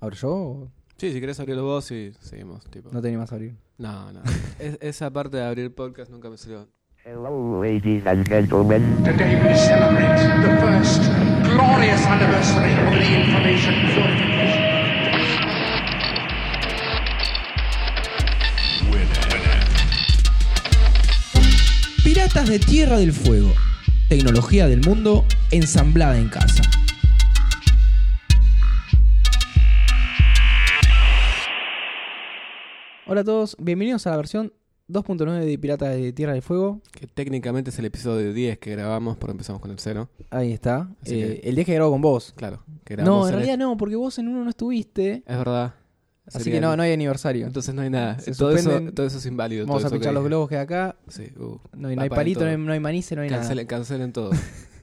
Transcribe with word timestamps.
¿Abro 0.00 0.16
yo 0.16 0.30
o 0.30 0.72
Sí, 0.98 1.12
si 1.12 1.20
querés 1.20 1.38
abrirlo 1.40 1.64
vos 1.64 1.90
y 1.90 2.12
seguimos. 2.20 2.64
Tipo. 2.70 2.90
no 2.90 3.02
tenía 3.02 3.18
más 3.18 3.30
a 3.30 3.34
abrir? 3.34 3.54
No, 3.78 4.12
no. 4.12 4.22
Es- 4.58 4.78
esa 4.80 5.10
parte 5.10 5.36
de 5.36 5.44
abrir 5.44 5.74
podcast 5.74 6.10
nunca 6.10 6.30
me 6.30 6.38
salió. 6.38 6.68
Hello, 7.04 7.62
ladies 7.62 8.04
and 8.06 8.26
gentlemen. 8.26 8.82
Today 9.04 9.36
we 9.36 9.54
celebrate 9.54 10.16
the 10.42 10.56
first 10.60 11.02
glorious 11.44 12.04
anniversary 12.06 12.72
of 12.72 12.94
the 12.94 13.20
information 13.20 13.74
purification. 13.94 15.66
Piratas 22.04 22.48
de 22.48 22.58
Tierra 22.58 22.98
del 22.98 23.12
Fuego. 23.12 23.52
Tecnología 24.08 24.66
del 24.68 24.80
mundo 24.82 25.24
ensamblada 25.50 26.16
en 26.18 26.28
casa. 26.28 26.62
Hola 33.06 33.20
a 33.20 33.24
todos, 33.24 33.56
bienvenidos 33.60 34.06
a 34.06 34.10
la 34.10 34.16
versión 34.16 34.52
2.9 34.88 35.44
de 35.44 35.58
Piratas 35.58 35.94
de 35.94 36.12
Tierra 36.12 36.32
del 36.32 36.42
Fuego. 36.42 36.80
Que 36.92 37.06
técnicamente 37.06 37.70
es 37.70 37.78
el 37.78 37.84
episodio 37.84 38.32
10 38.32 38.58
que 38.58 38.70
grabamos, 38.72 39.16
porque 39.16 39.32
empezamos 39.32 39.60
con 39.62 39.70
el 39.70 39.78
cero. 39.78 40.08
Ahí 40.30 40.52
está. 40.52 40.88
Eh, 41.04 41.40
que- 41.42 41.48
El 41.48 41.54
día 41.56 41.64
que 41.64 41.74
grabo 41.74 41.92
con 41.92 42.00
vos. 42.00 42.32
Claro. 42.36 42.62
Que 42.84 42.96
No, 42.96 43.22
en 43.22 43.28
el- 43.28 43.34
realidad 43.40 43.58
no, 43.58 43.76
porque 43.76 43.96
vos 43.96 44.18
en 44.18 44.28
uno 44.28 44.42
no 44.44 44.50
estuviste. 44.50 45.22
Es 45.26 45.38
verdad. 45.38 45.74
Así 46.26 46.38
Sería 46.38 46.54
que 46.54 46.60
no, 46.60 46.72
el- 46.72 46.76
no 46.78 46.82
hay 46.82 46.92
aniversario. 46.92 47.46
Entonces 47.46 47.72
no 47.74 47.82
hay 47.82 47.90
nada. 47.90 48.18
Se 48.18 48.32
todo, 48.32 48.50
eso, 48.56 48.80
todo 48.92 49.06
eso 49.06 49.18
es 49.18 49.26
inválido. 49.26 49.64
Vamos 49.66 49.84
todo 49.84 49.94
a 49.94 50.00
que 50.00 50.12
los 50.12 50.24
globos 50.24 50.48
que 50.48 50.56
hay 50.56 50.62
acá. 50.62 50.96
Sí, 51.08 51.32
uh, 51.38 51.58
No, 51.76 51.88
hay- 51.88 51.96
no 51.96 52.02
hay 52.02 52.08
palito, 52.08 52.40
no 52.44 52.50
hay, 52.50 52.56
no 52.56 52.72
hay 52.72 52.80
manice, 52.80 53.14
no 53.14 53.22
hay 53.22 53.28
Cancelen, 53.28 53.66
nada. 53.66 53.68
cancelen 53.68 54.12
todo. 54.12 54.30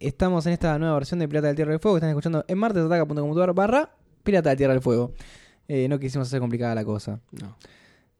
Estamos 0.00 0.46
en 0.46 0.54
esta 0.54 0.78
nueva 0.78 0.94
versión 0.94 1.20
de 1.20 1.28
Pirata 1.28 1.48
del 1.48 1.56
Tierra 1.56 1.72
del 1.72 1.80
Fuego 1.80 1.96
que 1.96 1.98
están 1.98 2.08
escuchando 2.10 2.42
en 2.48 2.56
martesataca.com.ar 2.58 3.52
barra 3.52 3.90
Pirata 4.22 4.48
del 4.48 4.56
Tierra 4.58 4.72
del 4.72 4.82
Fuego. 4.82 5.12
Eh, 5.72 5.86
no 5.88 6.00
quisimos 6.00 6.26
hacer 6.26 6.40
complicada 6.40 6.74
la 6.74 6.84
cosa. 6.84 7.20
No. 7.30 7.56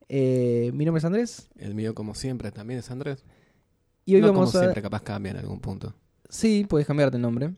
Eh, 0.09 0.71
mi 0.73 0.85
nombre 0.85 1.01
es 1.01 1.05
Andrés 1.05 1.49
El 1.57 1.75
mío, 1.75 1.95
como 1.97 2.15
siempre, 2.15 2.53
también 2.53 2.79
es 2.79 2.91
Andrés. 2.93 3.25
y 4.05 4.15
hoy 4.15 4.21
no 4.21 4.29
como 4.29 4.41
vamos 4.41 4.55
a... 4.55 4.61
siempre, 4.61 4.83
capaz 4.83 5.03
cambia 5.03 5.33
en 5.33 5.39
algún 5.39 5.59
punto. 5.61 5.93
Sí, 6.29 6.65
puedes 6.69 6.87
cambiarte 6.87 7.17
el 7.17 7.23
nombre. 7.23 7.53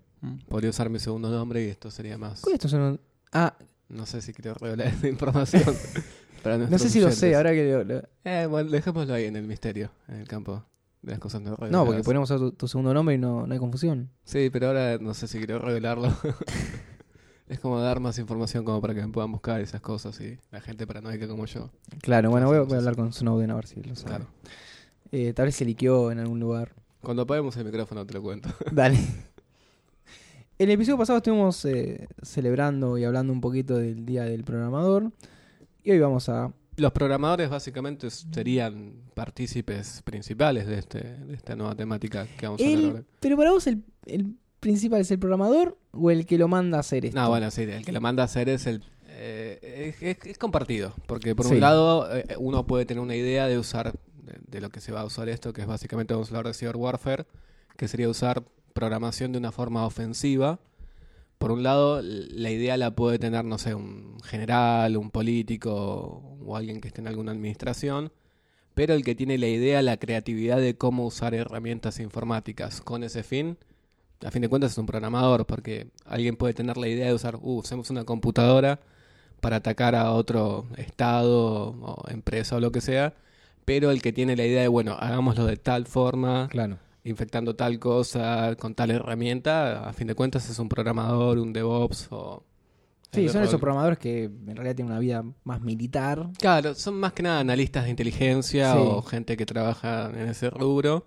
Podría 0.48 0.70
usar 0.70 0.88
mi 0.88 0.98
segundo 0.98 1.28
nombre 1.30 1.62
y 1.64 1.68
esto 1.68 1.90
sería 1.90 2.16
más... 2.16 2.40
¿Cuál 2.40 2.54
es 2.54 2.60
tu 2.60 2.68
segundo- 2.70 3.00
Ah, 3.32 3.54
No 3.90 4.06
sé 4.06 4.22
si 4.22 4.32
quiero 4.32 4.54
revelar 4.54 4.86
esa 4.86 5.08
información. 5.08 5.62
para 6.42 6.56
no 6.56 6.78
sé 6.78 6.88
si 6.88 6.98
lo 7.00 7.10
sé, 7.10 7.34
ahora 7.34 7.52
que 7.52 7.70
lo- 7.70 7.84
lo- 7.84 8.02
Eh, 8.24 8.46
bueno, 8.48 8.70
dejémoslo 8.70 9.12
ahí 9.12 9.24
en 9.26 9.36
el 9.36 9.46
misterio, 9.46 9.90
en 10.08 10.20
el 10.20 10.26
campo 10.28 10.64
de 11.02 11.10
las 11.10 11.18
cosas 11.20 11.42
no 11.42 11.50
No, 11.50 11.56
reveladas. 11.56 11.86
porque 11.86 12.02
ponemos 12.02 12.28
tu, 12.30 12.52
tu 12.52 12.66
segundo 12.68 12.94
nombre 12.94 13.14
y 13.16 13.18
no, 13.18 13.46
no 13.46 13.52
hay 13.52 13.58
confusión. 13.60 14.08
Sí, 14.24 14.48
pero 14.50 14.68
ahora 14.68 14.96
no 14.98 15.12
sé 15.12 15.26
si 15.28 15.36
quiero 15.38 15.58
revelarlo. 15.58 16.16
es 17.48 17.60
como 17.60 17.80
dar 17.80 18.00
más 18.00 18.18
información 18.18 18.64
como 18.64 18.80
para 18.80 18.94
que 18.94 19.00
me 19.00 19.08
puedan 19.08 19.32
buscar 19.32 19.60
esas 19.60 19.80
cosas 19.80 20.20
y 20.20 20.38
la 20.50 20.60
gente 20.60 20.86
paranoica 20.86 21.28
como 21.28 21.46
yo. 21.46 21.70
Claro, 22.00 22.30
bueno, 22.30 22.46
voy 22.46 22.56
a, 22.56 22.60
voy 22.62 22.78
hablar 22.78 22.96
con 22.96 23.12
Snowden 23.12 23.50
a 23.50 23.54
ver 23.54 23.66
si 23.66 23.82
lo 23.82 23.94
sabe. 23.94 24.08
Claro. 24.08 24.26
Eh, 25.10 25.32
tal 25.34 25.46
vez 25.46 25.56
se 25.56 25.64
liqueó 25.64 26.10
en 26.10 26.18
algún 26.18 26.40
lugar. 26.40 26.72
Cuando 27.02 27.22
apaguemos 27.22 27.56
el 27.56 27.64
micrófono 27.64 28.06
te 28.06 28.14
lo 28.14 28.22
cuento. 28.22 28.48
Dale. 28.72 28.96
En 30.58 30.68
el 30.68 30.70
episodio 30.70 30.98
pasado 30.98 31.18
estuvimos 31.18 31.64
eh, 31.64 32.08
celebrando 32.22 32.96
y 32.96 33.04
hablando 33.04 33.32
un 33.32 33.40
poquito 33.40 33.76
del 33.76 34.06
Día 34.06 34.24
del 34.24 34.44
Programador. 34.44 35.10
Y 35.82 35.90
hoy 35.90 35.98
vamos 35.98 36.28
a... 36.28 36.52
Los 36.76 36.92
programadores 36.92 37.50
básicamente 37.50 38.08
serían 38.10 38.94
partícipes 39.14 40.00
principales 40.02 40.66
de, 40.66 40.78
este, 40.78 41.00
de 41.00 41.34
esta 41.34 41.56
nueva 41.56 41.74
temática 41.74 42.26
que 42.38 42.46
vamos 42.46 42.62
a 42.62 42.64
hablar 42.64 43.04
pero 43.20 43.36
para 43.36 43.50
vos 43.50 43.66
el, 43.66 43.84
el 44.06 44.36
principal 44.62 45.00
es 45.00 45.10
el 45.10 45.18
programador 45.18 45.76
o 45.90 46.10
el 46.10 46.24
que 46.24 46.38
lo 46.38 46.46
manda 46.48 46.76
a 46.78 46.80
hacer 46.80 47.04
esto. 47.04 47.20
No, 47.20 47.28
bueno, 47.28 47.50
sí, 47.50 47.62
el 47.62 47.84
que 47.84 47.92
lo 47.92 48.00
manda 48.00 48.22
a 48.22 48.26
hacer 48.26 48.48
es 48.48 48.66
el... 48.66 48.82
eh, 49.08 50.16
es, 50.24 50.38
compartido, 50.38 50.94
porque 51.06 51.34
por 51.34 51.46
Sí. 51.46 51.54
un 51.54 51.60
lado 51.60 52.16
eh, 52.16 52.24
uno 52.38 52.64
puede 52.66 52.86
tener 52.86 53.02
una 53.02 53.16
idea 53.16 53.48
de 53.48 53.58
usar, 53.58 53.92
de, 54.22 54.38
de 54.46 54.60
lo 54.60 54.70
que 54.70 54.80
se 54.80 54.92
va 54.92 55.00
a 55.00 55.04
usar 55.04 55.28
esto, 55.28 55.52
que 55.52 55.60
es 55.62 55.66
básicamente 55.66 56.14
vamos 56.14 56.28
a 56.28 56.30
hablar 56.30 56.46
de 56.46 56.54
cyber 56.58 56.76
warfare, 56.76 57.26
que 57.76 57.88
sería 57.88 58.08
usar 58.08 58.44
programación 58.72 59.32
de 59.32 59.38
una 59.38 59.50
forma 59.52 59.84
ofensiva. 59.84 60.60
Por 61.38 61.50
un 61.50 61.64
lado, 61.64 62.00
la 62.02 62.50
idea 62.50 62.76
la 62.76 62.92
puede 62.94 63.18
tener, 63.18 63.44
no 63.44 63.58
sé, 63.58 63.74
un 63.74 64.16
general, 64.22 64.96
un 64.96 65.10
político 65.10 66.22
o 66.46 66.56
alguien 66.56 66.80
que 66.80 66.86
esté 66.88 67.00
en 67.00 67.08
alguna 67.08 67.32
administración, 67.32 68.12
pero 68.74 68.94
el 68.94 69.02
que 69.04 69.14
tiene 69.16 69.36
la 69.38 69.48
idea, 69.48 69.82
la 69.82 69.96
creatividad 69.96 70.58
de 70.60 70.76
cómo 70.76 71.04
usar 71.04 71.34
herramientas 71.34 71.98
informáticas 71.98 72.80
con 72.80 73.02
ese 73.02 73.22
fin, 73.24 73.58
a 74.24 74.30
fin 74.30 74.42
de 74.42 74.48
cuentas 74.48 74.72
es 74.72 74.78
un 74.78 74.86
programador, 74.86 75.46
porque 75.46 75.88
alguien 76.06 76.36
puede 76.36 76.54
tener 76.54 76.76
la 76.76 76.88
idea 76.88 77.06
de 77.06 77.14
usar, 77.14 77.36
uh, 77.36 77.58
usemos 77.58 77.90
una 77.90 78.04
computadora 78.04 78.80
para 79.40 79.56
atacar 79.56 79.94
a 79.94 80.12
otro 80.12 80.66
estado 80.76 81.70
o 81.80 82.04
empresa 82.08 82.56
o 82.56 82.60
lo 82.60 82.70
que 82.72 82.80
sea, 82.80 83.14
pero 83.64 83.90
el 83.90 84.00
que 84.02 84.12
tiene 84.12 84.36
la 84.36 84.44
idea 84.46 84.62
de, 84.62 84.68
bueno, 84.68 84.92
hagámoslo 84.98 85.46
de 85.46 85.56
tal 85.56 85.86
forma, 85.86 86.48
Claro. 86.50 86.78
infectando 87.04 87.56
tal 87.56 87.78
cosa, 87.80 88.54
con 88.56 88.74
tal 88.74 88.90
herramienta, 88.92 89.88
a 89.88 89.92
fin 89.92 90.06
de 90.06 90.14
cuentas 90.14 90.48
es 90.48 90.58
un 90.58 90.68
programador, 90.68 91.38
un 91.38 91.52
DevOps 91.52 92.08
o... 92.10 92.44
Sí, 93.12 93.28
son 93.28 93.42
esos 93.42 93.60
programadores 93.60 93.98
que 93.98 94.24
en 94.24 94.56
realidad 94.56 94.74
tienen 94.74 94.90
una 94.92 94.98
vida 95.00 95.22
más 95.44 95.60
militar. 95.60 96.30
Claro, 96.38 96.74
son 96.74 96.94
más 96.94 97.12
que 97.12 97.22
nada 97.22 97.40
analistas 97.40 97.84
de 97.84 97.90
inteligencia 97.90 98.72
Sí. 98.72 98.78
o 98.80 99.02
gente 99.02 99.36
que 99.36 99.44
trabaja 99.44 100.08
en 100.14 100.28
ese 100.28 100.48
rubro, 100.48 101.04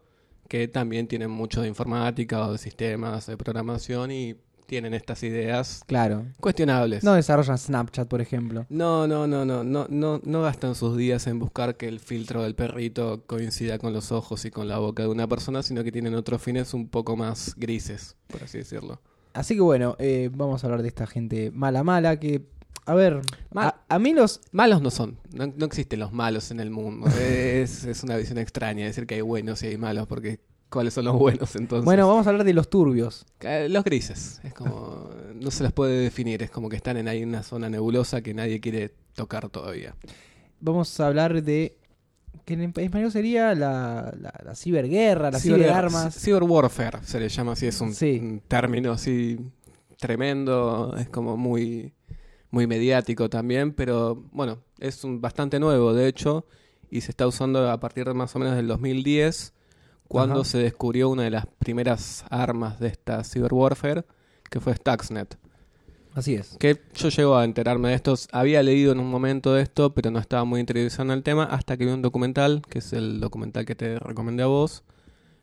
que 0.47 0.67
también 0.67 1.07
tienen 1.07 1.29
mucho 1.31 1.61
de 1.61 1.67
informática 1.67 2.47
o 2.47 2.51
de 2.51 2.57
sistemas 2.57 3.27
de 3.27 3.37
programación 3.37 4.11
y 4.11 4.35
tienen 4.67 4.95
estas 4.95 5.21
ideas 5.23 5.83
Claro. 5.85 6.25
cuestionables. 6.39 7.03
No 7.03 7.13
desarrollan 7.13 7.57
Snapchat, 7.57 8.07
por 8.07 8.19
ejemplo. 8.21 8.65
No, 8.69 9.05
no, 9.07 9.27
no, 9.27 9.45
no, 9.45 9.63
no, 9.63 9.85
no, 9.89 10.21
no 10.23 10.41
gastan 10.41 10.73
sus 10.73 10.97
días 10.97 11.27
en 11.27 11.37
buscar 11.37 11.77
que 11.77 11.87
el 11.87 11.99
filtro 11.99 12.41
del 12.41 12.55
perrito 12.55 13.23
coincida 13.27 13.77
con 13.77 13.93
los 13.93 14.11
ojos 14.11 14.43
y 14.45 14.49
con 14.51 14.67
la 14.67 14.79
boca 14.79 15.03
de 15.03 15.09
una 15.09 15.27
persona, 15.27 15.61
sino 15.61 15.83
que 15.83 15.91
tienen 15.91 16.15
otros 16.15 16.41
fines 16.41 16.73
un 16.73 16.87
poco 16.87 17.15
más 17.15 17.53
grises, 17.57 18.15
por 18.27 18.43
así 18.43 18.57
decirlo. 18.57 18.99
Así 19.33 19.53
que 19.53 19.61
bueno, 19.61 19.95
eh, 19.99 20.29
vamos 20.33 20.63
a 20.63 20.67
hablar 20.67 20.81
de 20.81 20.87
esta 20.87 21.05
gente 21.05 21.51
mala, 21.51 21.83
mala, 21.83 22.19
que... 22.19 22.41
A 22.87 22.93
ver, 22.93 23.21
Mal- 23.51 23.67
a, 23.89 23.95
a 23.95 23.99
mí 23.99 24.13
los... 24.13 24.41
Malos 24.51 24.81
no 24.81 24.91
son, 24.91 25.17
no, 25.33 25.47
no 25.47 25.65
existen 25.65 25.99
los 25.99 26.11
malos 26.13 26.51
en 26.51 26.59
el 26.59 26.69
mundo. 26.69 27.07
Es, 27.19 27.83
es 27.83 28.03
una 28.03 28.15
visión 28.17 28.37
extraña 28.37 28.85
decir 28.85 29.07
que 29.07 29.15
hay 29.15 29.21
buenos 29.21 29.63
y 29.63 29.67
hay 29.67 29.77
malos, 29.77 30.05
porque 30.07 30.39
¿cuáles 30.69 30.93
son 30.93 31.05
los 31.05 31.17
buenos 31.17 31.55
entonces? 31.55 31.83
Bueno, 31.85 32.07
vamos 32.07 32.27
a 32.27 32.29
hablar 32.29 32.45
de 32.45 32.53
los 32.53 32.69
turbios. 32.69 33.25
Los 33.69 33.83
grises, 33.83 34.39
es 34.43 34.53
como, 34.53 35.09
no 35.33 35.49
se 35.51 35.63
los 35.63 35.73
puede 35.73 35.99
definir, 35.99 36.43
es 36.43 36.51
como 36.51 36.69
que 36.69 36.75
están 36.75 36.97
en 36.97 37.07
ahí 37.07 37.23
una 37.23 37.41
zona 37.43 37.69
nebulosa 37.69 38.21
que 38.21 38.33
nadie 38.33 38.59
quiere 38.59 38.93
tocar 39.15 39.49
todavía. 39.49 39.95
Vamos 40.59 40.99
a 40.99 41.07
hablar 41.07 41.41
de... 41.43 41.77
Que 42.43 42.53
en 42.53 42.61
español 42.77 43.11
sería 43.11 43.55
la, 43.55 44.13
la, 44.21 44.33
la 44.45 44.55
ciberguerra, 44.55 45.31
las 45.31 45.43
Ciber- 45.43 45.55
ciberarmas. 45.55 46.13
Cyber 46.19 46.43
warfare 46.43 46.99
se 47.03 47.19
le 47.19 47.29
llama 47.29 47.53
así, 47.53 47.65
es 47.65 47.81
un, 47.81 47.95
Sí. 47.95 48.19
un 48.21 48.41
término 48.47 48.91
así 48.91 49.39
tremendo, 49.97 50.95
es 50.99 51.09
como 51.09 51.37
muy, 51.37 51.93
muy 52.55 52.67
mediático 52.67 53.29
también, 53.29 53.73
pero 53.73 54.23
bueno, 54.31 54.59
es 54.79 55.03
un, 55.03 55.19
bastante 55.19 55.59
nuevo 55.59 55.93
de 55.93 56.07
hecho 56.07 56.45
y 56.89 57.01
se 57.01 57.11
está 57.11 57.27
usando 57.27 57.69
a 57.69 57.77
partir 57.81 58.07
de 58.07 58.13
más 58.13 58.33
o 58.33 58.39
menos 58.39 58.55
del 58.55 58.67
2010 58.67 59.53
cuando 60.07 60.41
Ajá. 60.41 60.51
se 60.51 60.59
descubrió 60.59 61.09
una 61.09 61.23
de 61.23 61.31
las 61.31 61.47
primeras 61.47 62.23
armas 62.29 62.79
de 62.79 62.87
esta 62.87 63.25
cyber 63.25 63.53
warfare 63.53 64.05
que 64.49 64.61
fue 64.61 64.73
Stuxnet. 64.73 65.37
Así 66.13 66.35
es. 66.35 66.55
Que 66.57 66.81
yo 66.93 67.09
llego 67.09 67.35
a 67.35 67.43
enterarme 67.43 67.89
de 67.89 67.95
esto. 67.95 68.15
Había 68.31 68.63
leído 68.63 68.93
en 68.93 69.01
un 69.01 69.09
momento 69.09 69.53
de 69.53 69.61
esto, 69.61 69.93
pero 69.93 70.09
no 70.09 70.19
estaba 70.19 70.45
muy 70.45 70.61
interesado 70.61 71.03
en 71.03 71.11
el 71.11 71.23
tema 71.23 71.43
hasta 71.43 71.75
que 71.75 71.83
vi 71.83 71.91
un 71.91 72.01
documental, 72.01 72.61
que 72.69 72.79
es 72.79 72.93
el 72.93 73.19
documental 73.19 73.65
que 73.65 73.75
te 73.75 73.99
recomendé 73.99 74.43
a 74.43 74.47
vos, 74.47 74.85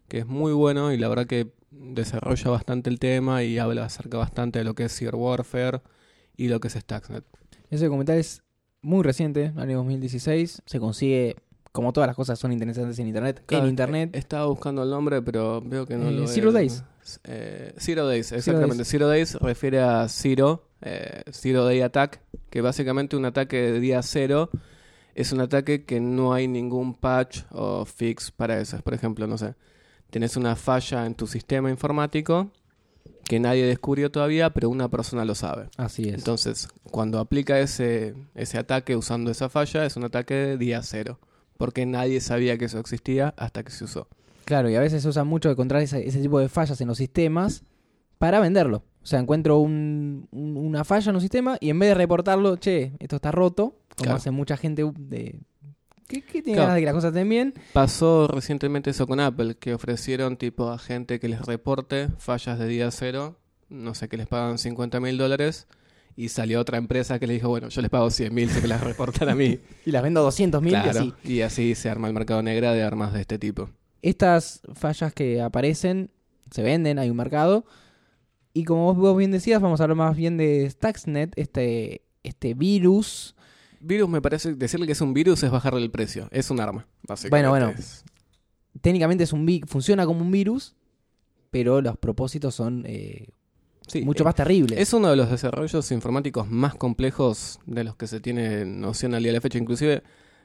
que 0.09 0.21
es 0.21 0.27
muy 0.27 0.55
bueno 0.55 0.93
y 0.93 0.97
la 0.97 1.09
verdad 1.09 1.27
que 1.27 1.53
desarrolla 1.71 2.50
bastante 2.50 2.89
el 2.89 2.99
tema 2.99 3.43
y 3.43 3.59
habla 3.59 3.84
acerca 3.84 4.17
bastante 4.17 4.61
de 4.61 4.65
lo 4.65 4.75
que 4.75 4.84
es 4.84 4.97
cyber 4.97 5.17
warfare 5.17 5.83
y 6.45 6.49
lo 6.49 6.61
que 6.61 6.69
es 6.69 6.75
Stuxnet. 6.75 7.25
Ese 7.71 7.85
documental 7.87 8.19
es 8.19 8.43
muy 8.83 9.03
reciente, 9.03 9.53
año 9.56 9.77
2016. 9.79 10.62
Se 10.67 10.81
consigue, 10.81 11.37
como 11.73 11.93
todas 11.93 12.06
las 12.09 12.17
cosas 12.17 12.39
son 12.39 12.53
interesantes 12.53 12.99
en 12.99 13.06
internet, 13.06 13.43
Claro, 13.47 13.65
en 13.65 13.71
internet. 13.71 14.11
eh, 14.15 14.19
Estaba 14.19 14.47
buscando 14.47 14.83
el 14.83 14.91
nombre, 14.91 15.23
pero 15.23 15.61
veo 15.62 15.87
que 15.87 15.97
no 15.97 16.09
Eh, 16.09 16.12
lo 16.12 16.27
Zero 16.27 16.49
es. 16.49 16.55
Days. 16.55 16.85
Eh, 17.25 17.75
Zero 17.79 18.06
Days, 18.06 18.33
exactamente. 18.33 18.85
Zero 18.85 19.09
Days 19.09 19.35
refiere 19.37 19.81
a 19.81 20.09
Zero, 20.09 20.69
eh, 20.83 21.23
Zero 21.31 21.65
Day 21.65 21.81
Attack, 21.81 22.21
que 22.50 22.61
básicamente 22.61 23.17
un 23.17 23.25
ataque 23.25 23.56
de 23.73 23.81
día 23.81 24.03
cero 24.03 24.50
es 25.15 25.33
un 25.33 25.41
ataque 25.41 25.85
que 25.85 26.00
no 26.00 26.33
hay 26.33 26.49
ningún 26.49 26.95
patch 26.95 27.43
o 27.50 27.85
fix 27.85 28.31
para 28.31 28.59
eso. 28.61 28.79
Por 28.81 28.95
ejemplo, 28.95 29.27
no 29.27 29.37
sé, 29.38 29.55
tenés 30.11 30.37
una 30.37 30.56
falla 30.56 31.06
en 31.06 31.15
tu 31.15 31.27
sistema 31.27 31.71
informático 31.71 32.50
que 33.25 33.40
nadie 33.40 33.64
descubrió 33.66 34.10
todavía, 34.10 34.50
pero 34.50 34.69
una 34.69 34.88
persona 34.88 35.25
lo 35.25 35.34
sabe. 35.34 35.69
Así 35.76 36.08
es. 36.08 36.14
Entonces, 36.14 36.69
cuando 36.90 37.19
aplica 37.19 37.58
ese, 37.60 38.14
ese 38.34 38.58
ataque 38.58 38.96
usando 38.96 39.31
esa 39.31 39.49
falla, 39.49 39.84
es 39.87 39.96
un 39.96 40.04
ataque 40.04 40.34
de 40.34 40.58
día 40.58 40.82
cero. 40.82 41.19
Porque 41.56 41.87
nadie 41.87 42.20
sabía 42.20 42.58
que 42.58 42.64
eso 42.66 42.78
existía 42.78 43.34
hasta 43.37 43.62
que 43.62 43.70
se 43.70 43.84
usó. 43.84 44.08
Claro, 44.44 44.69
y 44.69 44.75
a 44.75 44.81
veces 44.81 45.02
se 45.02 45.08
usa 45.08 45.22
mucho 45.25 45.50
encontrar 45.50 45.81
ese, 45.82 46.06
ese 46.06 46.20
tipo 46.20 46.38
de 46.40 46.49
fallas 46.49 46.81
en 46.81 46.88
los 46.88 46.99
sistemas 46.99 47.62
para 48.19 48.40
venderlo. 48.40 48.82
O 49.02 49.06
sea, 49.06 49.20
encuentro 49.20 49.58
un- 49.58 50.28
un- 50.32 50.56
una 50.56 50.84
falla 50.84 51.10
en 51.10 51.16
un 51.16 51.20
sistema 51.20 51.56
y 51.60 51.70
en 51.70 51.78
vez 51.78 51.90
de 51.90 51.94
reportarlo, 51.94 52.56
che, 52.56 52.93
esto 52.99 53.16
está 53.16 53.31
roto, 53.31 53.76
como 53.96 54.04
Claro. 54.04 54.16
hace 54.16 54.31
mucha 54.31 54.56
gente 54.56 54.84
de... 54.99 55.38
¿Qué, 56.08 56.22
qué 56.22 56.43
tiene 56.43 56.56
Claro. 56.56 56.62
ganas 56.69 56.75
de 56.76 56.81
que 56.81 56.84
las 56.87 56.94
cosas 56.94 57.08
estén 57.12 57.28
bien? 57.28 57.54
Pasó 57.72 58.26
recientemente 58.28 58.90
eso 58.90 59.06
con 59.06 59.20
Apple, 59.20 59.56
que 59.56 59.75
ofrecieron 59.75 60.37
tipo 60.37 60.70
a 60.70 60.78
gente 60.78 61.19
que 61.20 61.28
les 61.28 61.40
reporte 61.43 62.08
fallas 62.19 62.58
de 62.58 62.66
día 62.66 62.90
cero, 62.90 63.38
no 63.69 63.94
sé, 63.94 64.08
que 64.08 64.16
les 64.16 64.26
pagan 64.26 64.58
50 64.58 65.00
mil 65.00 65.16
dólares, 65.16 65.66
y 66.14 66.28
salió 66.28 66.60
otra 66.60 66.76
empresa 66.76 67.19
que 67.19 67.26
le 67.26 67.34
dijo, 67.34 67.49
bueno, 67.49 67.69
yo 67.70 67.81
les 67.81 67.90
pago 67.90 68.10
100 68.10 68.34
mil 68.34 68.50
si 68.50 68.60
que 68.60 68.69
las 68.69 68.82
reportan 68.82 69.31
a 69.31 69.34
mí. 69.34 69.58
Y 69.87 69.90
las 69.93 70.02
vendo 70.02 70.20
a 70.20 70.25
200 70.25 70.60
mil 70.60 70.72
claro, 70.72 70.87
y 70.87 70.99
así. 70.99 71.14
y 71.32 71.40
así 71.40 71.75
se 71.75 71.88
arma 71.88 72.08
el 72.08 72.14
mercado 72.14 72.43
negro 72.43 72.70
de 72.72 72.82
armas 72.82 73.12
de 73.14 73.22
este 73.22 73.38
tipo. 73.38 73.70
Estas 74.02 74.60
fallas 74.75 75.14
que 75.14 75.40
aparecen 75.40 76.10
se 76.50 76.62
venden, 76.62 76.99
hay 76.99 77.08
un 77.08 77.16
mercado. 77.16 77.64
Y 78.52 78.64
como 78.64 78.84
vos, 78.84 78.96
vos 78.99 79.16
bien 79.16 79.31
decías, 79.31 79.62
vamos 79.62 79.81
a 79.81 79.84
hablar 79.84 79.96
más 79.96 80.14
bien 80.14 80.37
de 80.37 80.69
Stuxnet, 80.69 81.32
este, 81.38 82.02
este 82.22 82.52
virus. 82.52 83.34
Virus 83.84 84.08
me 84.08 84.23
parece, 84.23 84.55
decirle 84.55 84.87
que 84.87 84.93
es 84.93 85.00
un 85.00 85.12
virus 85.12 85.43
es 85.43 85.50
bajarle 85.50 85.81
el 85.82 85.90
precio, 85.90 86.29
es 86.31 86.50
un 86.50 86.61
arma, 86.61 86.87
básicamente. 87.06 87.49
Bueno, 87.49 87.67
bueno. 87.67 87.79
Es- 87.79 88.05
Técnicamente 88.81 89.25
es 89.25 89.32
un 89.32 89.44
vi- 89.44 89.62
funciona 89.67 90.06
como 90.06 90.23
un 90.23 90.31
virus, 90.31 90.75
pero 91.50 91.81
los 91.82 91.96
propósitos 91.99 92.55
son 92.55 92.84
eh, 92.87 93.29
sí, 93.87 94.02
mucho 94.02 94.23
eh, 94.23 94.25
más 94.25 94.34
terribles. 94.34 94.79
Es 94.79 94.93
uno 94.94 95.11
de 95.11 95.17
los 95.17 95.31
desarrollos 95.31 95.90
informáticos 95.93 96.49
más 96.50 96.75
complejos 96.75 97.61
de 97.67 97.84
los 97.84 97.96
que 97.96 98.06
se 98.06 98.20
tiene 98.20 98.64
noción 98.64 99.14
al 99.14 99.23
día 99.23 99.32
de 99.32 99.38
la 99.38 99.40
fecha. 99.43 99.58
Inclusive 99.58 100.02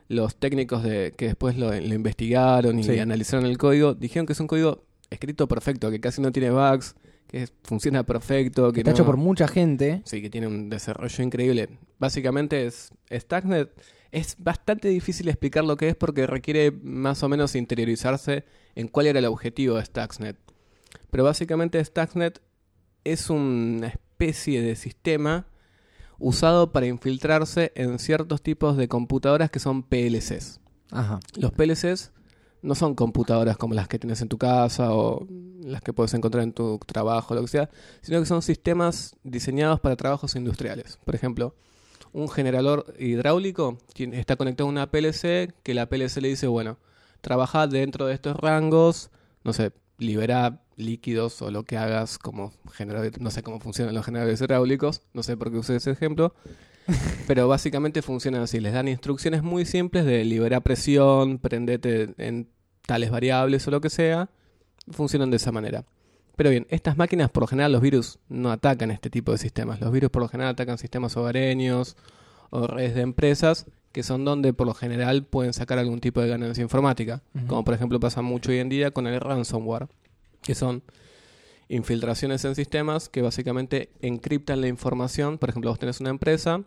los 0.09 0.35
técnicos 0.35 0.83
de, 0.83 1.13
que 1.17 1.27
después 1.27 1.57
lo, 1.57 1.69
lo 1.71 1.93
investigaron 1.95 2.77
y 2.79 2.83
Sí. 2.83 2.99
analizaron 2.99 3.45
el 3.45 3.57
código 3.57 3.93
dijeron 3.93 4.25
que 4.25 4.33
es 4.33 4.39
un 4.39 4.47
código 4.47 4.83
escrito 5.09 5.47
perfecto, 5.47 5.89
que 5.89 5.99
casi 6.01 6.21
no 6.21 6.31
tiene 6.33 6.49
bugs, 6.51 6.95
que 7.27 7.47
funciona 7.63 8.03
perfecto, 8.03 8.71
que 8.71 8.79
Está 8.81 8.91
no- 8.91 8.95
hecho 8.95 9.05
por 9.05 9.17
mucha 9.17 9.47
gente. 9.47 10.01
Sí, 10.05 10.21
que 10.21 10.29
tiene 10.29 10.47
un 10.47 10.69
desarrollo 10.69 11.23
increíble. 11.23 11.69
Básicamente 11.99 12.65
es 12.65 12.91
Stacknet. 13.11 13.69
Es 14.11 14.35
bastante 14.39 14.87
difícil 14.87 15.27
explicar 15.27 15.65
lo 15.65 15.75
que 15.75 15.89
es 15.89 15.95
porque 15.95 16.25
requiere 16.25 16.71
más 16.71 17.23
o 17.23 17.29
menos 17.29 17.55
interiorizarse 17.55 18.45
en 18.75 18.87
cuál 18.87 19.07
era 19.07 19.19
el 19.19 19.25
objetivo 19.25 19.75
de 19.75 19.83
Stuxnet. 19.85 20.37
Pero 21.11 21.25
básicamente 21.25 21.83
Stuxnet 21.83 22.41
es 23.03 23.29
una 23.29 23.87
especie 23.87 24.61
de 24.61 24.75
sistema 24.75 25.47
usado 26.19 26.71
para 26.71 26.85
infiltrarse 26.87 27.71
en 27.75 27.99
ciertos 27.99 28.41
tipos 28.41 28.77
de 28.77 28.87
computadoras 28.87 29.51
que 29.51 29.59
son 29.59 29.83
PLCs. 29.83 30.61
Ajá. 30.91 31.19
Los 31.35 31.51
PLCs 31.51 32.11
no 32.61 32.75
son 32.75 32.95
computadoras 32.95 33.57
como 33.57 33.73
las 33.73 33.87
que 33.87 33.99
tienes 33.99 34.21
en 34.21 34.29
tu 34.29 34.37
casa 34.37 34.93
o 34.93 35.27
las 35.61 35.81
que 35.81 35.93
puedes 35.93 36.13
encontrar 36.13 36.43
en 36.43 36.53
tu 36.53 36.79
trabajo, 36.79 37.35
lo 37.35 37.41
que 37.41 37.47
sea, 37.47 37.69
sino 38.01 38.19
que 38.19 38.25
son 38.25 38.41
sistemas 38.41 39.15
diseñados 39.23 39.79
para 39.79 39.95
trabajos 39.95 40.35
industriales. 40.35 40.97
Por 41.03 41.15
ejemplo, 41.15 41.55
un 42.13 42.29
generador 42.29 42.93
hidráulico 42.99 43.77
está 43.95 44.35
conectado 44.35 44.67
a 44.67 44.71
una 44.71 44.91
PLC 44.91 45.53
que 45.63 45.73
la 45.73 45.87
PLC 45.87 46.21
le 46.21 46.29
dice, 46.29 46.47
bueno, 46.47 46.77
trabaja 47.21 47.67
dentro 47.67 48.05
de 48.07 48.13
estos 48.13 48.37
rangos, 48.37 49.09
no 49.43 49.53
sé, 49.53 49.71
libera 49.97 50.61
líquidos 50.75 51.41
o 51.41 51.51
lo 51.51 51.63
que 51.63 51.77
hagas 51.77 52.17
como 52.17 52.53
generador, 52.71 53.19
no 53.19 53.31
sé 53.31 53.43
cómo 53.43 53.59
funcionan 53.59 53.95
los 53.95 54.05
generadores 54.05 54.39
hidráulicos, 54.41 55.01
no 55.13 55.23
sé 55.23 55.35
por 55.35 55.51
qué 55.51 55.57
usé 55.57 55.75
ese 55.75 55.91
ejemplo, 55.91 56.33
pero 57.27 57.47
básicamente 57.47 58.01
funcionan 58.01 58.41
así. 58.41 58.59
Les 58.59 58.73
dan 58.73 58.87
instrucciones 58.87 59.43
muy 59.43 59.65
simples 59.65 60.05
de 60.05 60.23
liberar 60.25 60.63
presión, 60.63 61.39
prendete 61.39 62.13
en 62.17 62.49
tales 62.85 63.11
variables 63.11 63.67
o 63.67 63.71
lo 63.71 63.81
que 63.81 63.89
sea. 63.89 64.29
Funcionan 64.91 65.29
de 65.29 65.37
esa 65.37 65.51
manera. 65.51 65.85
Pero 66.35 66.49
bien, 66.49 66.67
estas 66.69 66.97
máquinas 66.97 67.29
por 67.29 67.43
lo 67.43 67.47
general 67.47 67.71
los 67.71 67.81
virus 67.81 68.19
no 68.29 68.51
atacan 68.51 68.91
este 68.91 69.09
tipo 69.09 69.31
de 69.31 69.37
sistemas. 69.37 69.81
Los 69.81 69.91
virus 69.91 70.09
por 70.09 70.21
lo 70.21 70.29
general 70.29 70.51
atacan 70.51 70.77
sistemas 70.77 71.17
hogareños 71.17 71.97
o 72.49 72.67
redes 72.67 72.95
de 72.95 73.01
empresas 73.01 73.65
que 73.91 74.03
son 74.03 74.25
donde 74.25 74.53
por 74.53 74.67
lo 74.67 74.75
general 74.75 75.23
pueden 75.23 75.53
sacar 75.53 75.79
algún 75.79 75.99
tipo 75.99 76.21
de 76.21 76.27
ganancia 76.27 76.61
informática. 76.61 77.23
Como 77.47 77.63
por 77.63 77.73
ejemplo 77.73 77.99
pasa 77.99 78.21
mucho 78.21 78.51
hoy 78.51 78.59
en 78.59 78.69
día 78.69 78.91
con 78.91 79.07
el 79.07 79.19
ransomware, 79.19 79.87
que 80.43 80.53
son 80.53 80.83
infiltraciones 81.69 82.45
en 82.45 82.55
sistemas 82.55 83.09
que 83.09 83.21
básicamente 83.21 83.89
encriptan 84.01 84.61
la 84.61 84.67
información. 84.67 85.37
Por 85.37 85.49
ejemplo, 85.49 85.71
vos 85.71 85.79
tenés 85.79 85.99
una 85.99 86.09
empresa, 86.09 86.61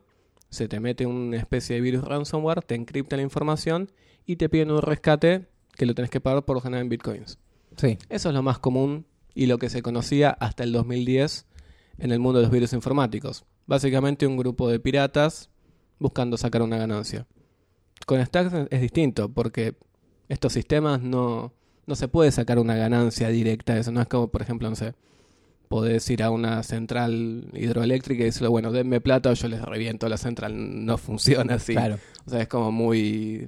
se 0.50 0.68
te 0.68 0.80
mete 0.80 1.06
una 1.06 1.36
especie 1.36 1.76
de 1.76 1.80
virus 1.80 2.04
ransomware, 2.04 2.62
te 2.62 2.74
encripta 2.74 3.16
la 3.16 3.22
información 3.22 3.90
y 4.26 4.36
te 4.36 4.48
piden 4.48 4.70
un 4.70 4.82
rescate 4.82 5.46
que 5.76 5.86
lo 5.86 5.94
tenés 5.94 6.10
que 6.10 6.20
pagar 6.20 6.44
por 6.44 6.56
lo 6.56 6.60
general 6.60 6.82
en 6.82 6.88
bitcoins. 6.88 7.38
Sí. 7.76 7.98
Eso 8.08 8.28
es 8.28 8.34
lo 8.34 8.42
más 8.42 8.58
común 8.58 9.06
y 9.34 9.46
lo 9.46 9.58
que 9.58 9.70
se 9.70 9.82
conocía 9.82 10.30
hasta 10.30 10.64
el 10.64 10.72
2010 10.72 11.46
en 11.98 12.12
el 12.12 12.18
mundo 12.18 12.40
de 12.40 12.44
los 12.44 12.52
virus 12.52 12.72
informáticos. 12.72 13.44
Básicamente 13.66 14.26
un 14.26 14.36
grupo 14.36 14.68
de 14.68 14.80
piratas 14.80 15.50
buscando 15.98 16.36
sacar 16.36 16.62
una 16.62 16.78
ganancia. 16.78 17.26
Con 18.06 18.24
Stack 18.24 18.68
es 18.70 18.80
distinto 18.80 19.28
porque 19.28 19.76
estos 20.28 20.52
sistemas 20.52 21.00
no, 21.00 21.52
no 21.86 21.94
se 21.94 22.08
puede 22.08 22.32
sacar 22.32 22.58
una 22.58 22.74
ganancia 22.74 23.28
directa 23.28 23.74
de 23.74 23.80
eso. 23.80 23.92
No 23.92 24.00
es 24.00 24.08
como, 24.08 24.28
por 24.28 24.42
ejemplo, 24.42 24.68
no 24.68 24.76
sé, 24.76 24.94
podés 25.70 26.10
ir 26.10 26.24
a 26.24 26.32
una 26.32 26.64
central 26.64 27.48
hidroeléctrica 27.52 28.22
y 28.22 28.26
decirle, 28.26 28.48
bueno, 28.48 28.72
denme 28.72 29.00
plata 29.00 29.30
o 29.30 29.34
yo 29.34 29.46
les 29.46 29.62
reviento 29.62 30.08
la 30.08 30.16
central. 30.16 30.84
No 30.84 30.98
funciona 30.98 31.54
así. 31.54 31.74
Claro. 31.74 31.96
O 32.26 32.30
sea, 32.30 32.42
es 32.42 32.48
como 32.48 32.72
muy 32.72 33.46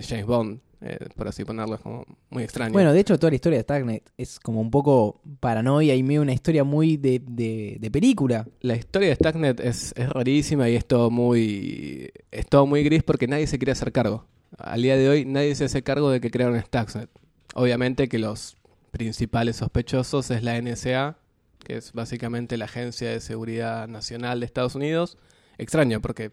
James 0.00 0.26
Bond, 0.26 0.58
eh, 0.80 0.98
por 1.14 1.28
así 1.28 1.44
ponerlo, 1.44 1.76
es 1.76 1.80
como 1.80 2.04
muy 2.30 2.42
extraño. 2.42 2.72
Bueno, 2.72 2.92
de 2.92 2.98
hecho, 2.98 3.16
toda 3.16 3.30
la 3.30 3.36
historia 3.36 3.58
de 3.58 3.62
Starknet 3.62 4.10
es 4.18 4.40
como 4.40 4.60
un 4.60 4.72
poco 4.72 5.20
paranoia 5.38 5.94
y 5.94 6.02
medio 6.02 6.22
una 6.22 6.32
historia 6.32 6.64
muy 6.64 6.96
de, 6.96 7.22
de, 7.24 7.76
de 7.78 7.90
película. 7.92 8.44
La 8.60 8.74
historia 8.74 9.10
de 9.10 9.14
Stacknet 9.14 9.60
es, 9.60 9.94
es 9.96 10.08
rarísima 10.08 10.68
y 10.68 10.74
es 10.74 10.84
todo 10.84 11.12
muy 11.12 12.10
es 12.32 12.48
todo 12.48 12.66
muy 12.66 12.82
gris 12.82 13.04
porque 13.04 13.28
nadie 13.28 13.46
se 13.46 13.58
quiere 13.58 13.70
hacer 13.70 13.92
cargo. 13.92 14.26
Al 14.58 14.82
día 14.82 14.96
de 14.96 15.08
hoy 15.08 15.24
nadie 15.26 15.54
se 15.54 15.66
hace 15.66 15.84
cargo 15.84 16.10
de 16.10 16.20
que 16.20 16.32
crearon 16.32 16.60
Stuxnet. 16.60 17.08
Obviamente 17.54 18.08
que 18.08 18.18
los 18.18 18.56
principales 18.90 19.56
sospechosos 19.56 20.32
es 20.32 20.42
la 20.42 20.60
NSA, 20.60 21.18
que 21.64 21.76
es 21.76 21.92
básicamente 21.92 22.56
la 22.56 22.66
Agencia 22.66 23.10
de 23.10 23.20
Seguridad 23.20 23.88
Nacional 23.88 24.40
de 24.40 24.46
Estados 24.46 24.74
Unidos. 24.74 25.18
Extraño 25.58 26.00
porque 26.00 26.32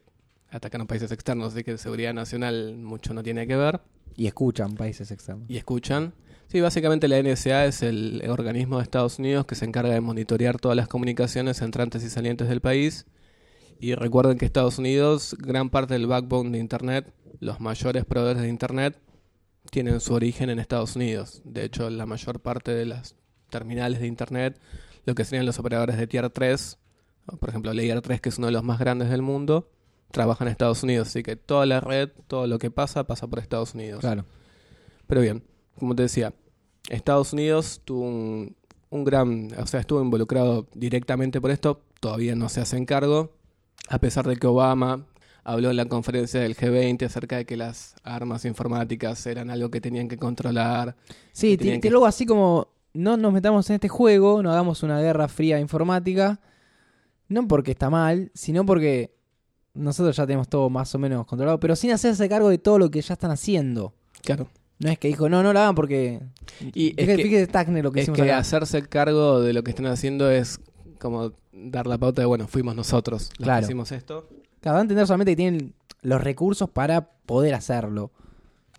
atacan 0.50 0.82
a 0.82 0.86
países 0.86 1.12
externos, 1.12 1.54
así 1.54 1.64
que 1.64 1.78
seguridad 1.78 2.14
nacional 2.14 2.78
mucho 2.78 3.14
no 3.14 3.24
tiene 3.24 3.48
que 3.48 3.56
ver. 3.56 3.82
Y 4.16 4.28
escuchan 4.28 4.76
países 4.76 5.12
externos. 5.12 5.50
Y 5.50 5.58
escuchan. 5.58 6.14
Sí, 6.48 6.62
básicamente 6.62 7.08
la 7.08 7.22
NSA 7.22 7.66
es 7.66 7.84
el 7.84 8.24
organismo 8.28 8.78
de 8.78 8.84
Estados 8.84 9.20
Unidos 9.20 9.46
que 9.46 9.56
se 9.56 9.66
encarga 9.66 9.94
de 9.94 10.02
monitorear 10.02 10.60
todas 10.60 10.76
las 10.76 10.88
comunicaciones 10.88 11.62
entrantes 11.62 12.04
y 12.04 12.10
salientes 12.10 12.50
del 12.50 12.60
país. 12.60 13.06
Y 13.80 13.94
recuerden 13.94 14.38
que 14.38 14.46
Estados 14.46 14.80
Unidos, 14.80 15.36
gran 15.40 15.70
parte 15.70 15.94
del 15.94 16.08
backbone 16.08 16.52
de 16.52 16.58
Internet, 16.58 17.14
los 17.40 17.60
mayores 17.60 18.04
proveedores 18.04 18.42
de 18.42 18.50
Internet, 18.50 19.00
tienen 19.72 20.00
su 20.00 20.14
origen 20.14 20.50
en 20.50 20.60
Estados 20.60 20.96
Unidos. 20.96 21.42
De 21.46 21.64
hecho, 21.64 21.90
la 21.90 22.06
mayor 22.06 22.42
parte 22.42 22.72
de 22.72 22.86
las 22.86 23.16
terminales 23.50 24.00
de 24.00 24.08
Internet, 24.08 24.60
lo 25.10 25.16
que 25.16 25.26
serían 25.26 25.46
los 25.46 25.60
operadores 25.60 25.98
de 25.98 26.08
Tier 26.08 26.30
3, 26.30 26.78
o 27.28 27.38
por 27.38 27.50
ejemplo 27.50 27.74
Layer 27.74 28.02
3, 28.02 28.22
que 28.22 28.30
es 28.30 28.38
uno 28.38 28.48
de 28.48 28.54
los 28.54 28.64
más 28.64 28.80
grandes 28.80 29.10
del 29.10 29.22
mundo, 29.22 29.70
trabajan 30.12 30.48
en 30.48 30.52
Estados 30.54 30.82
Unidos. 30.84 31.10
Así 31.10 31.22
que 31.24 31.36
toda 31.36 31.66
la 31.66 31.80
red, 31.82 32.10
todo 32.28 32.48
lo 32.48 32.58
que 32.60 32.72
pasa, 32.72 33.06
pasa 33.06 33.28
por 33.28 33.40
Estados 33.40 33.74
Unidos. 33.76 34.00
Claro. 34.02 34.26
Pero 35.08 35.22
bien, 35.22 35.44
como 35.78 35.96
te 35.96 36.04
decía, 36.04 36.34
Estados 36.90 37.34
Unidos 37.34 37.82
tuvo 37.86 38.06
un, 38.08 38.56
un 38.90 39.04
gran, 39.04 39.50
o 39.58 39.68
sea, 39.68 39.80
estuvo 39.80 40.02
involucrado 40.02 40.68
directamente 40.74 41.40
por 41.42 41.52
esto, 41.52 41.82
todavía 42.00 42.36
no 42.36 42.50
se 42.50 42.62
hacen 42.62 42.86
cargo, 42.86 43.34
a 43.90 44.00
pesar 44.00 44.26
de 44.28 44.36
que 44.38 44.48
Obama 44.48 45.06
habló 45.44 45.70
en 45.72 45.78
la 45.78 45.86
conferencia 45.86 46.40
del 46.42 46.56
G20 46.56 47.06
acerca 47.06 47.38
de 47.38 47.46
que 47.46 47.58
las 47.58 47.96
armas 48.04 48.46
informáticas 48.46 49.26
eran 49.26 49.50
algo 49.50 49.70
que 49.72 49.82
tenían 49.82 50.08
que 50.08 50.18
controlar. 50.18 50.96
Sí, 51.32 51.52
que 51.52 51.58
ti- 51.58 51.58
tenían 51.64 51.78
ti- 51.82 51.88
que- 51.88 51.90
luego 51.92 52.06
así 52.06 52.26
como 52.26 52.68
no 52.94 53.18
nos 53.18 53.32
metamos 53.34 53.70
en 53.70 53.76
este 53.76 53.88
juego, 53.90 54.42
no 54.44 54.52
hagamos 54.52 54.84
una 54.84 55.00
guerra 55.02 55.28
fría 55.28 55.60
informática, 55.60 56.40
no 57.28 57.48
porque 57.48 57.72
está 57.72 57.90
mal, 57.90 58.32
sino 58.34 58.66
porque 58.66 59.14
nosotros 59.74 60.16
ya 60.18 60.26
tenemos 60.26 60.50
todo 60.50 60.70
más 60.70 60.94
o 60.96 61.00
menos 61.00 61.26
controlado, 61.26 61.60
pero 61.60 61.76
sin 61.76 61.92
hacerse 61.92 62.28
cargo 62.28 62.50
de 62.50 62.58
todo 62.58 62.80
lo 62.80 62.90
que 62.90 63.02
ya 63.02 63.14
están 63.14 63.32
haciendo. 63.32 63.94
Claro. 64.24 64.48
No 64.80 64.90
es 64.90 64.98
que 64.98 65.10
dijo, 65.10 65.30
no, 65.30 65.44
no 65.44 65.54
lo 65.54 65.60
hagan 65.60 65.76
porque... 65.76 66.22
Y 66.74 66.90
es 67.00 67.06
que- 67.08 67.16
fíjate 67.18 67.44
Stacknet 67.46 67.84
lo 67.84 67.92
que 67.92 68.00
es 68.00 68.04
hicimos 68.06 68.18
que 68.18 68.24
acá. 68.24 68.38
hacerse 68.40 68.82
cargo 68.88 69.42
de 69.42 69.54
lo 69.54 69.64
que 69.64 69.72
están 69.72 69.86
haciendo 69.88 70.32
es 70.32 70.60
como 71.00 71.34
dar 71.52 71.86
la 71.86 71.98
pauta 71.98 72.22
de, 72.22 72.26
bueno, 72.26 72.48
fuimos 72.48 72.76
nosotros 72.76 73.30
los 73.38 73.46
Claro. 73.46 73.60
que 73.62 73.66
hicimos 73.66 73.92
esto. 73.92 74.28
Claro, 74.62 74.76
va 74.76 74.80
a 74.80 74.82
entender 74.82 75.06
solamente 75.06 75.34
que 75.34 75.36
tienen 75.38 75.74
los 76.02 76.22
recursos 76.22 76.70
para 76.70 77.10
poder 77.26 77.54
hacerlo. 77.54 78.12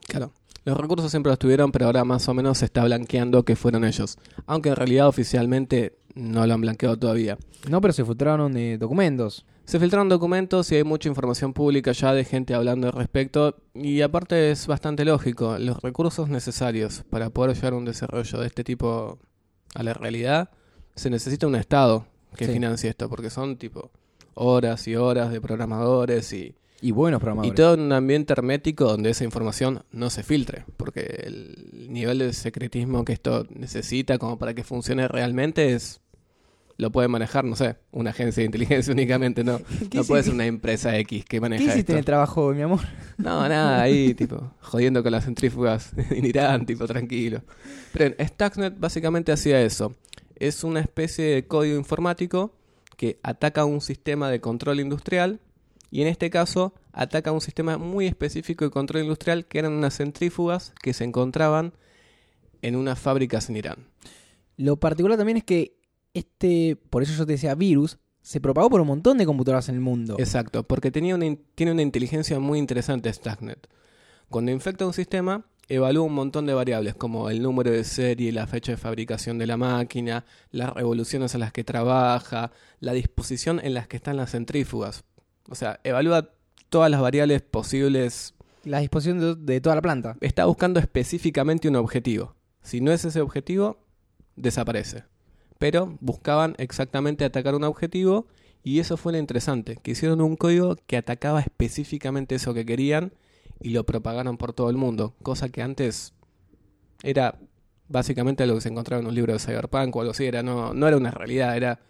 Claro. 0.08 0.32
Los 0.64 0.76
recursos 0.76 1.10
siempre 1.10 1.30
los 1.30 1.38
tuvieron, 1.38 1.72
pero 1.72 1.86
ahora 1.86 2.04
más 2.04 2.28
o 2.28 2.34
menos 2.34 2.58
se 2.58 2.66
está 2.66 2.84
blanqueando 2.84 3.44
que 3.44 3.56
fueron 3.56 3.84
ellos. 3.84 4.18
Aunque 4.46 4.68
en 4.70 4.76
realidad 4.76 5.08
oficialmente 5.08 5.96
no 6.14 6.46
lo 6.46 6.54
han 6.54 6.60
blanqueado 6.60 6.98
todavía. 6.98 7.38
No, 7.68 7.80
pero 7.80 7.92
se 7.92 8.04
filtraron 8.04 8.56
eh, 8.56 8.76
documentos. 8.78 9.46
Se 9.64 9.78
filtraron 9.78 10.08
documentos 10.08 10.70
y 10.72 10.76
hay 10.76 10.84
mucha 10.84 11.08
información 11.08 11.52
pública 11.52 11.92
ya 11.92 12.12
de 12.12 12.24
gente 12.24 12.54
hablando 12.54 12.88
al 12.88 12.92
respecto. 12.92 13.56
Y 13.72 14.00
aparte 14.02 14.50
es 14.50 14.66
bastante 14.66 15.04
lógico. 15.04 15.56
Los 15.58 15.80
recursos 15.80 16.28
necesarios 16.28 17.04
para 17.08 17.30
poder 17.30 17.54
llevar 17.54 17.74
un 17.74 17.84
desarrollo 17.84 18.40
de 18.40 18.46
este 18.46 18.64
tipo 18.64 19.18
a 19.74 19.82
la 19.84 19.94
realidad, 19.94 20.50
se 20.96 21.08
necesita 21.10 21.46
un 21.46 21.54
Estado 21.54 22.06
que 22.36 22.46
Sí. 22.46 22.52
financie 22.52 22.90
esto, 22.90 23.08
porque 23.08 23.30
son 23.30 23.56
tipo 23.56 23.90
horas 24.34 24.88
y 24.88 24.96
horas 24.96 25.30
de 25.30 25.40
programadores 25.40 26.32
y, 26.32 26.54
Y 26.82 26.92
buenos 26.92 27.18
y 27.18 27.20
programadores. 27.20 27.54
todo 27.54 27.74
en 27.74 27.80
un 27.80 27.92
ambiente 27.92 28.32
hermético 28.32 28.84
donde 28.84 29.10
esa 29.10 29.24
información 29.24 29.82
no 29.92 30.10
se 30.10 30.22
filtre, 30.22 30.64
porque 30.76 31.00
el 31.26 31.88
nivel 31.90 32.18
de 32.18 32.32
secretismo 32.32 33.04
que 33.04 33.12
esto 33.12 33.46
necesita 33.50 34.18
como 34.18 34.38
para 34.38 34.54
que 34.54 34.64
funcione 34.64 35.06
realmente 35.08 35.74
es 35.74 36.00
lo 36.80 36.90
puede 36.90 37.08
manejar, 37.08 37.44
no 37.44 37.56
sé, 37.56 37.76
una 37.92 38.10
agencia 38.10 38.40
de 38.40 38.46
inteligencia 38.46 38.92
únicamente, 38.94 39.44
no, 39.44 39.58
¿Qué 39.90 39.98
no 39.98 40.04
puede 40.04 40.22
ser 40.22 40.32
una 40.32 40.46
empresa 40.46 40.96
X 40.98 41.24
que 41.24 41.28
¿Qué 41.28 41.40
maneja 41.40 41.62
hiciste 41.62 41.80
esto. 41.80 41.92
en 41.92 41.98
el 41.98 42.04
trabajo, 42.04 42.52
mi 42.52 42.62
amor? 42.62 42.80
No, 43.18 43.46
nada, 43.48 43.82
ahí, 43.82 44.14
tipo, 44.16 44.54
jodiendo 44.60 45.02
con 45.02 45.12
las 45.12 45.26
centrífugas 45.26 45.92
en 46.10 46.24
Irán, 46.24 46.66
tipo, 46.66 46.86
tranquilo. 46.86 47.42
Pero 47.92 48.14
Stuxnet 48.18 48.78
básicamente 48.78 49.30
hacía 49.30 49.60
eso. 49.60 49.94
Es 50.36 50.64
una 50.64 50.80
especie 50.80 51.26
de 51.26 51.46
código 51.46 51.76
informático 51.76 52.54
que 52.96 53.18
ataca 53.22 53.66
un 53.66 53.82
sistema 53.82 54.30
de 54.30 54.40
control 54.40 54.80
industrial 54.80 55.40
y 55.90 56.02
en 56.02 56.08
este 56.08 56.30
caso 56.30 56.74
ataca 56.92 57.32
un 57.32 57.40
sistema 57.40 57.78
muy 57.78 58.06
específico 58.06 58.64
de 58.64 58.70
control 58.70 59.02
industrial 59.02 59.46
que 59.46 59.58
eran 59.58 59.72
unas 59.72 59.96
centrífugas 59.96 60.72
que 60.82 60.92
se 60.92 61.04
encontraban 61.04 61.72
en 62.62 62.76
unas 62.76 62.98
fábricas 62.98 63.48
en 63.48 63.56
Irán. 63.56 63.88
Lo 64.56 64.76
particular 64.76 65.16
también 65.16 65.38
es 65.38 65.44
que 65.44 65.76
este, 66.14 66.76
por 66.90 67.02
eso 67.02 67.14
yo 67.14 67.26
te 67.26 67.32
decía 67.32 67.54
virus, 67.54 67.98
se 68.22 68.40
propagó 68.40 68.68
por 68.68 68.80
un 68.80 68.88
montón 68.88 69.18
de 69.18 69.26
computadoras 69.26 69.68
en 69.68 69.76
el 69.76 69.80
mundo. 69.80 70.16
Exacto, 70.18 70.62
porque 70.64 70.90
tenía 70.90 71.14
una 71.14 71.26
tiene 71.54 71.72
una 71.72 71.82
inteligencia 71.82 72.38
muy 72.38 72.58
interesante 72.58 73.12
Stuxnet. 73.12 73.68
Cuando 74.28 74.52
infecta 74.52 74.86
un 74.86 74.92
sistema, 74.92 75.46
evalúa 75.68 76.04
un 76.04 76.14
montón 76.14 76.46
de 76.46 76.54
variables 76.54 76.94
como 76.94 77.30
el 77.30 77.42
número 77.42 77.70
de 77.70 77.84
serie, 77.84 78.32
la 78.32 78.46
fecha 78.46 78.72
de 78.72 78.76
fabricación 78.76 79.38
de 79.38 79.46
la 79.46 79.56
máquina, 79.56 80.24
las 80.50 80.74
revoluciones 80.74 81.34
a 81.34 81.38
las 81.38 81.52
que 81.52 81.64
trabaja, 81.64 82.52
la 82.80 82.92
disposición 82.92 83.60
en 83.62 83.74
las 83.74 83.88
que 83.88 83.96
están 83.96 84.16
las 84.16 84.32
centrífugas. 84.32 85.04
O 85.50 85.54
sea, 85.54 85.80
evalúa 85.84 86.30
todas 86.68 86.90
las 86.90 87.00
variables 87.00 87.42
posibles. 87.42 88.34
La 88.64 88.80
disposición 88.80 89.20
de, 89.20 89.34
de 89.34 89.60
toda 89.60 89.74
la 89.74 89.82
planta. 89.82 90.16
Está 90.20 90.46
buscando 90.46 90.80
específicamente 90.80 91.68
un 91.68 91.76
objetivo. 91.76 92.34
Si 92.62 92.80
no 92.80 92.92
es 92.92 93.04
ese 93.04 93.20
objetivo, 93.20 93.78
desaparece. 94.36 95.04
Pero 95.58 95.98
buscaban 96.00 96.54
exactamente 96.58 97.24
atacar 97.24 97.54
un 97.54 97.64
objetivo 97.64 98.26
y 98.62 98.80
eso 98.80 98.96
fue 98.96 99.12
lo 99.12 99.18
interesante, 99.18 99.78
que 99.82 99.92
hicieron 99.92 100.20
un 100.20 100.36
código 100.36 100.76
que 100.86 100.96
atacaba 100.96 101.40
específicamente 101.40 102.34
eso 102.34 102.52
que 102.52 102.66
querían 102.66 103.12
y 103.60 103.70
lo 103.70 103.84
propagaron 103.84 104.36
por 104.36 104.52
todo 104.52 104.70
el 104.70 104.76
mundo, 104.76 105.14
cosa 105.22 105.48
que 105.48 105.62
antes 105.62 106.12
era 107.02 107.38
básicamente 107.88 108.42
algo 108.42 108.56
que 108.56 108.62
se 108.62 108.68
encontraba 108.68 109.00
en 109.00 109.08
un 109.08 109.14
libro 109.14 109.32
de 109.32 109.38
Cyberpunk 109.38 109.96
o 109.96 110.00
algo 110.00 110.12
así, 110.12 110.26
era, 110.26 110.42
no, 110.42 110.74
no 110.74 110.86
era 110.86 110.96
una 110.96 111.10
realidad, 111.10 111.56
era 111.56 111.80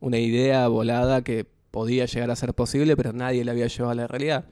una 0.00 0.18
idea 0.18 0.66
volada 0.68 1.22
que 1.22 1.46
podía 1.72 2.04
llegar 2.04 2.30
a 2.30 2.36
ser 2.36 2.54
posible, 2.54 2.96
pero 2.96 3.12
nadie 3.12 3.44
la 3.44 3.50
había 3.50 3.66
llevado 3.66 3.90
a 3.90 3.94
la 3.96 4.06
realidad. 4.06 4.44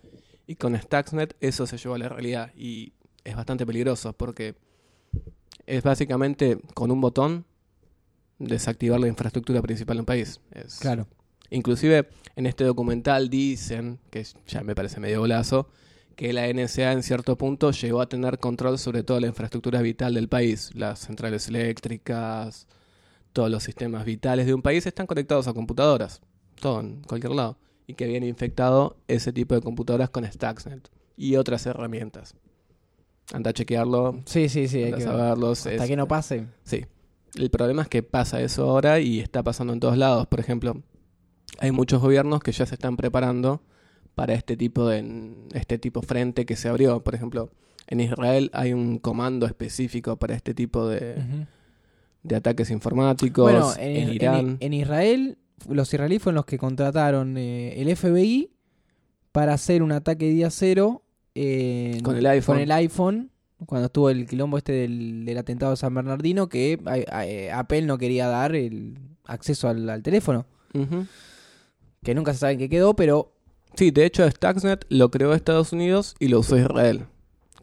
Y 0.48 0.56
con 0.56 0.76
Stuxnet 0.76 1.36
eso 1.40 1.68
se 1.68 1.78
llevó 1.78 1.94
a 1.94 1.98
la 1.98 2.08
realidad 2.08 2.52
y 2.56 2.94
es 3.22 3.36
bastante 3.36 3.64
peligroso 3.64 4.12
porque 4.14 4.56
es 5.66 5.84
básicamente 5.84 6.58
con 6.74 6.90
un 6.90 7.00
botón 7.00 7.44
desactivar 8.40 8.98
la 8.98 9.06
infraestructura 9.06 9.62
principal 9.62 9.98
de 9.98 10.00
un 10.00 10.06
país. 10.06 10.40
Es, 10.50 10.80
Claro. 10.80 11.06
Inclusive 11.50 12.08
en 12.36 12.46
este 12.46 12.64
documental 12.64 13.28
dicen, 13.28 14.00
que 14.10 14.24
ya 14.46 14.62
me 14.62 14.74
parece 14.74 14.98
medio 14.98 15.20
golazo, 15.20 15.68
que 16.16 16.32
la 16.32 16.48
NSA 16.52 16.92
en 16.92 17.02
cierto 17.02 17.36
punto 17.36 17.70
llegó 17.70 18.00
a 18.00 18.08
tener 18.08 18.38
control 18.38 18.78
sobre 18.78 19.02
toda 19.02 19.20
la 19.20 19.26
infraestructura 19.26 19.82
vital 19.82 20.14
del 20.14 20.28
país. 20.28 20.70
Las 20.74 21.00
centrales 21.00 21.48
eléctricas, 21.48 22.66
todos 23.32 23.50
los 23.50 23.62
sistemas 23.62 24.04
vitales 24.04 24.46
de 24.46 24.54
un 24.54 24.62
país 24.62 24.86
están 24.86 25.06
conectados 25.06 25.48
a 25.48 25.52
computadoras. 25.52 26.22
Todo 26.60 26.80
en 26.80 27.02
cualquier 27.02 27.32
lado. 27.34 27.56
Y 27.86 27.94
que 27.94 28.04
habían 28.04 28.22
infectado 28.22 28.96
ese 29.08 29.32
tipo 29.32 29.54
de 29.54 29.60
computadoras 29.62 30.10
con 30.10 30.24
Stuxnet 30.24 30.88
y 31.16 31.36
otras 31.36 31.66
herramientas. 31.66 32.34
Anda 33.32 33.50
a 33.50 33.52
chequearlo, 33.52 34.20
Sí, 34.26 34.48
sí, 34.48 34.68
sí. 34.68 34.78
hay 34.78 34.84
anda 34.92 34.96
a 34.96 34.98
que- 34.98 35.04
saberlos. 35.04 35.58
hasta 35.66 35.74
es- 35.84 35.88
que 35.88 35.96
no 35.96 36.06
pase. 36.08 36.46
Sí. 36.64 36.84
El 37.36 37.50
problema 37.50 37.82
es 37.82 37.88
que 37.88 38.02
pasa 38.02 38.40
eso 38.40 38.68
ahora 38.68 38.98
y 39.00 39.20
está 39.20 39.42
pasando 39.42 39.72
en 39.72 39.80
todos 39.80 39.96
lados. 39.96 40.26
Por 40.26 40.40
ejemplo, 40.40 40.82
hay 41.58 41.70
muchos 41.72 42.00
gobiernos 42.02 42.40
que 42.40 42.50
ya 42.52 42.66
se 42.66 42.74
están 42.74 42.96
preparando 42.96 43.62
para 44.16 44.34
este 44.34 44.56
tipo 44.56 44.86
de 44.88 45.34
este 45.54 45.78
tipo 45.78 46.02
frente 46.02 46.44
que 46.44 46.56
se 46.56 46.68
abrió. 46.68 47.02
Por 47.04 47.14
ejemplo, 47.14 47.50
en 47.86 48.00
Israel 48.00 48.50
hay 48.52 48.72
un 48.72 48.98
comando 48.98 49.46
específico 49.46 50.16
para 50.16 50.34
este 50.34 50.54
tipo 50.54 50.88
de, 50.88 51.46
de 52.24 52.36
ataques 52.36 52.70
informáticos. 52.70 53.44
Bueno, 53.44 53.72
en, 53.78 53.96
en, 53.96 54.08
en- 54.08 54.14
Irán. 54.14 54.56
en 54.60 54.72
Israel, 54.74 55.38
los 55.68 55.92
israelíes 55.92 56.22
fueron 56.22 56.36
los 56.36 56.44
que 56.46 56.58
contrataron 56.58 57.36
eh, 57.36 57.80
el 57.80 57.94
FBI 57.96 58.50
para 59.32 59.54
hacer 59.54 59.82
un 59.82 59.92
ataque 59.92 60.26
día 60.30 60.50
cero 60.50 61.02
eh, 61.34 62.00
Con 62.02 62.16
el 62.16 62.26
iPhone. 62.26 62.54
con 62.56 62.62
el 62.62 62.72
iPhone, 62.72 63.30
cuando 63.66 63.86
estuvo 63.86 64.10
el 64.10 64.26
quilombo 64.26 64.58
este 64.58 64.72
del, 64.72 65.24
del 65.24 65.38
atentado 65.38 65.70
de 65.72 65.76
San 65.76 65.94
Bernardino, 65.94 66.48
que 66.48 66.80
a- 66.86 67.54
a- 67.54 67.58
Apple 67.60 67.82
no 67.82 67.98
quería 67.98 68.26
dar 68.26 68.54
el 68.56 68.98
acceso 69.24 69.68
al, 69.68 69.88
al 69.88 70.02
teléfono, 70.02 70.46
que 72.02 72.14
nunca 72.14 72.32
se 72.32 72.40
sabe 72.40 72.54
en 72.54 72.58
qué 72.58 72.68
quedó, 72.68 72.94
pero 72.94 73.32
Sí, 73.74 73.92
de 73.92 74.04
hecho 74.04 74.28
Stuxnet 74.28 74.84
lo 74.88 75.12
creó 75.12 75.32
Estados 75.32 75.72
Unidos 75.72 76.16
y 76.18 76.26
lo 76.26 76.40
usó 76.40 76.58
Israel 76.58 77.04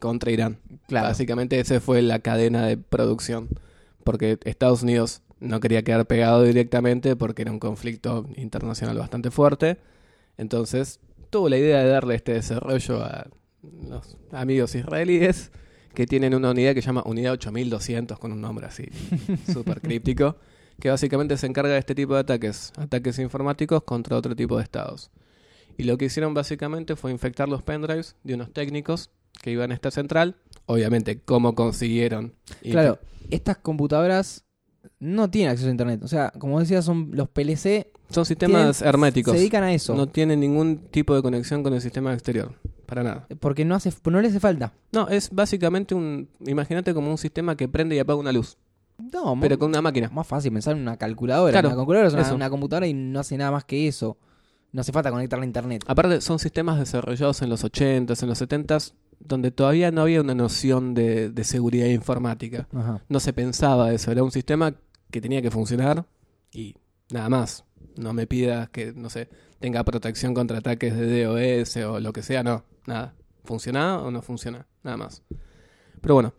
contra 0.00 0.30
Irán. 0.32 0.58
claro, 0.86 1.08
Básicamente 1.08 1.60
esa 1.60 1.80
fue 1.82 2.00
la 2.00 2.20
cadena 2.20 2.64
de 2.66 2.78
producción. 2.78 3.48
Porque 4.04 4.38
Estados 4.44 4.82
Unidos 4.82 5.20
no 5.40 5.60
quería 5.60 5.82
quedar 5.82 6.06
pegado 6.06 6.42
directamente 6.42 7.16
porque 7.16 7.42
era 7.42 7.52
un 7.52 7.58
conflicto 7.58 8.26
internacional 8.36 8.98
bastante 8.98 9.30
fuerte. 9.30 9.78
Entonces 10.36 11.00
tuvo 11.30 11.48
la 11.48 11.58
idea 11.58 11.82
de 11.82 11.88
darle 11.88 12.14
este 12.14 12.32
desarrollo 12.32 13.02
a 13.02 13.28
los 13.62 14.16
amigos 14.32 14.74
israelíes 14.74 15.50
que 15.94 16.06
tienen 16.06 16.34
una 16.34 16.50
unidad 16.50 16.74
que 16.74 16.82
se 16.82 16.86
llama 16.86 17.02
Unidad 17.06 17.32
8200 17.32 18.18
con 18.18 18.32
un 18.32 18.40
nombre 18.40 18.66
así 18.66 18.84
súper 19.52 19.80
críptico. 19.80 20.36
Que 20.80 20.90
básicamente 20.90 21.36
se 21.36 21.46
encarga 21.48 21.72
de 21.72 21.80
este 21.80 21.96
tipo 21.96 22.14
de 22.14 22.20
ataques, 22.20 22.72
ataques 22.76 23.18
informáticos 23.18 23.82
contra 23.82 24.16
otro 24.16 24.36
tipo 24.36 24.56
de 24.58 24.62
estados. 24.62 25.10
Y 25.76 25.84
lo 25.84 25.98
que 25.98 26.04
hicieron 26.04 26.34
básicamente 26.34 26.94
fue 26.94 27.10
infectar 27.10 27.48
los 27.48 27.62
pendrives 27.62 28.14
de 28.22 28.34
unos 28.34 28.52
técnicos 28.52 29.10
que 29.42 29.50
iban 29.50 29.72
a 29.72 29.74
esta 29.74 29.90
central. 29.90 30.36
Obviamente, 30.66 31.20
¿cómo 31.20 31.56
consiguieron? 31.56 32.34
claro, 32.62 33.00
estas 33.30 33.58
computadoras 33.58 34.44
no 35.00 35.30
tienen 35.30 35.52
acceso 35.52 35.68
a 35.68 35.70
internet, 35.70 36.00
o 36.02 36.08
sea, 36.08 36.32
como 36.38 36.58
decía, 36.60 36.82
son 36.82 37.10
los 37.12 37.28
PLC, 37.28 37.90
Son 38.10 38.24
sistemas 38.24 38.78
tienen- 38.78 38.88
herméticos. 38.94 39.32
se 39.32 39.38
dedican 39.38 39.62
a 39.64 39.72
eso, 39.72 39.94
No 39.94 40.08
tienen 40.08 40.40
ningún 40.40 40.78
tipo 40.90 41.14
de 41.14 41.22
conexión 41.22 41.62
con 41.62 41.72
el 41.74 41.80
sistema 41.80 42.12
exterior. 42.12 42.54
Para 42.86 43.02
nada. 43.02 43.26
porque 43.40 43.64
no 43.66 43.74
hace, 43.74 43.92
no 44.10 44.20
le 44.20 44.28
hace 44.28 44.40
falta. 44.40 44.72
No, 44.92 45.08
es 45.08 45.28
básicamente 45.30 45.94
un... 45.94 46.26
Imagínate 46.46 46.94
como 46.94 47.10
un 47.10 47.18
sistema 47.18 47.54
que 47.54 47.68
prende 47.68 47.94
y 47.94 47.98
apaga 47.98 48.18
una 48.18 48.32
luz. 48.32 48.56
No, 49.12 49.36
Pero 49.40 49.58
con 49.58 49.68
una 49.68 49.82
máquina. 49.82 50.08
más 50.08 50.26
fácil 50.26 50.52
pensar 50.52 50.74
en 50.74 50.82
una 50.82 50.96
calculadora. 50.96 51.52
Claro, 51.52 51.68
una 51.68 51.76
calculadora 51.76 52.08
es 52.22 52.32
una, 52.32 52.48
computadora 52.48 52.86
y 52.86 52.94
no 52.94 53.20
hace 53.20 53.36
nada 53.36 53.50
más 53.50 53.64
que 53.64 53.86
eso. 53.86 54.16
No 54.72 54.80
hace 54.80 54.90
falta 54.92 55.10
conectarla 55.10 55.42
a 55.44 55.46
internet. 55.46 55.84
Aparte, 55.86 56.20
son 56.22 56.38
sistemas 56.38 56.78
desarrollados 56.78 57.42
en 57.42 57.50
los 57.50 57.62
80s, 57.62 58.22
en 58.22 58.28
los 58.30 58.40
70s, 58.40 58.94
donde 59.20 59.50
todavía 59.50 59.90
no 59.92 60.00
había 60.00 60.20
una 60.22 60.34
noción 60.34 60.94
de, 60.94 61.28
de 61.28 61.44
seguridad 61.44 61.86
informática. 61.88 62.68
Ajá. 62.74 63.02
No 63.08 63.20
se 63.20 63.32
pensaba 63.34 63.92
eso. 63.92 64.10
Era 64.10 64.22
un 64.22 64.30
sistema 64.32 64.74
que 65.10 65.20
tenía 65.20 65.42
que 65.42 65.50
funcionar 65.50 66.06
y 66.52 66.74
nada 67.10 67.28
más. 67.28 67.64
No 67.96 68.12
me 68.12 68.26
pidas 68.26 68.68
que, 68.70 68.92
no 68.92 69.10
sé, 69.10 69.28
tenga 69.58 69.84
protección 69.84 70.34
contra 70.34 70.58
ataques 70.58 70.96
de 70.96 71.24
DOS 71.24 71.76
o 71.76 72.00
lo 72.00 72.12
que 72.12 72.22
sea. 72.22 72.42
No, 72.42 72.64
nada. 72.86 73.14
¿Funciona 73.44 73.98
o 74.00 74.10
no 74.10 74.22
funciona? 74.22 74.66
Nada 74.82 74.96
más. 74.96 75.22
Pero 76.00 76.14
bueno, 76.14 76.34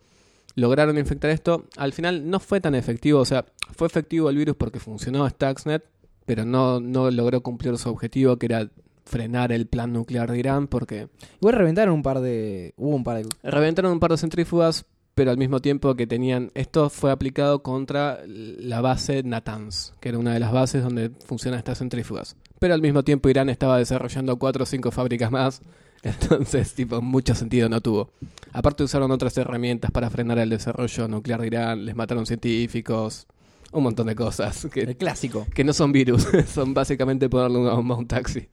lograron 0.54 0.96
infectar 0.98 1.30
esto. 1.30 1.66
Al 1.76 1.92
final 1.92 2.28
no 2.30 2.40
fue 2.40 2.60
tan 2.60 2.74
efectivo. 2.74 3.20
O 3.20 3.24
sea, 3.24 3.46
fue 3.74 3.86
efectivo 3.86 4.30
el 4.30 4.36
virus 4.36 4.56
porque 4.56 4.80
funcionó 4.80 5.28
Stuxnet, 5.28 5.84
pero 6.24 6.44
no, 6.44 6.80
no 6.80 7.10
logró 7.10 7.42
cumplir 7.42 7.76
su 7.78 7.90
objetivo, 7.90 8.36
que 8.36 8.46
era 8.46 8.70
frenar 9.04 9.50
el 9.50 9.66
plan 9.66 9.92
nuclear 9.92 10.30
de 10.30 10.38
Irán, 10.38 10.68
porque 10.68 11.08
Igual 11.40 11.56
reventaron 11.56 11.94
un 11.94 12.02
par 12.02 12.20
de. 12.20 12.74
Hubo 12.76 12.94
un 12.94 13.04
par 13.04 13.22
de. 13.22 13.28
Reventaron 13.42 13.92
un 13.92 14.00
par 14.00 14.12
de 14.12 14.18
centrífugas, 14.18 14.86
pero 15.14 15.30
al 15.30 15.38
mismo 15.38 15.60
tiempo 15.60 15.94
que 15.94 16.06
tenían. 16.06 16.50
Esto 16.54 16.90
fue 16.90 17.10
aplicado 17.10 17.62
contra 17.62 18.20
la 18.26 18.80
base 18.80 19.22
Natanz, 19.22 19.92
que 20.00 20.10
era 20.10 20.18
una 20.18 20.32
de 20.32 20.40
las 20.40 20.52
bases 20.52 20.82
donde 20.82 21.10
funcionan 21.26 21.58
estas 21.58 21.78
centrífugas. 21.78 22.36
Pero 22.58 22.74
al 22.74 22.82
mismo 22.82 23.02
tiempo 23.02 23.28
Irán 23.28 23.48
estaba 23.48 23.78
desarrollando 23.78 24.38
cuatro 24.38 24.64
o 24.64 24.66
cinco 24.66 24.90
fábricas 24.90 25.30
más. 25.30 25.62
Entonces, 26.02 26.74
tipo, 26.74 27.02
mucho 27.02 27.34
sentido 27.34 27.68
no 27.68 27.80
tuvo. 27.80 28.10
Aparte 28.52 28.82
usaron 28.82 29.10
otras 29.10 29.36
herramientas 29.36 29.90
para 29.90 30.08
frenar 30.08 30.38
el 30.38 30.50
desarrollo 30.50 31.08
nuclear 31.08 31.40
de 31.40 31.46
Irán, 31.48 31.84
les 31.84 31.94
mataron 31.94 32.24
científicos, 32.26 33.26
un 33.72 33.82
montón 33.82 34.06
de 34.06 34.14
cosas 34.14 34.66
que, 34.72 34.80
El 34.80 34.96
clásico. 34.96 35.46
que 35.54 35.64
no 35.64 35.72
son 35.72 35.92
virus, 35.92 36.26
son 36.52 36.74
básicamente 36.74 37.28
ponerle 37.28 37.58
una 37.58 37.74
bomba 37.74 37.94
a 37.96 37.98
un 37.98 38.06
taxi, 38.06 38.48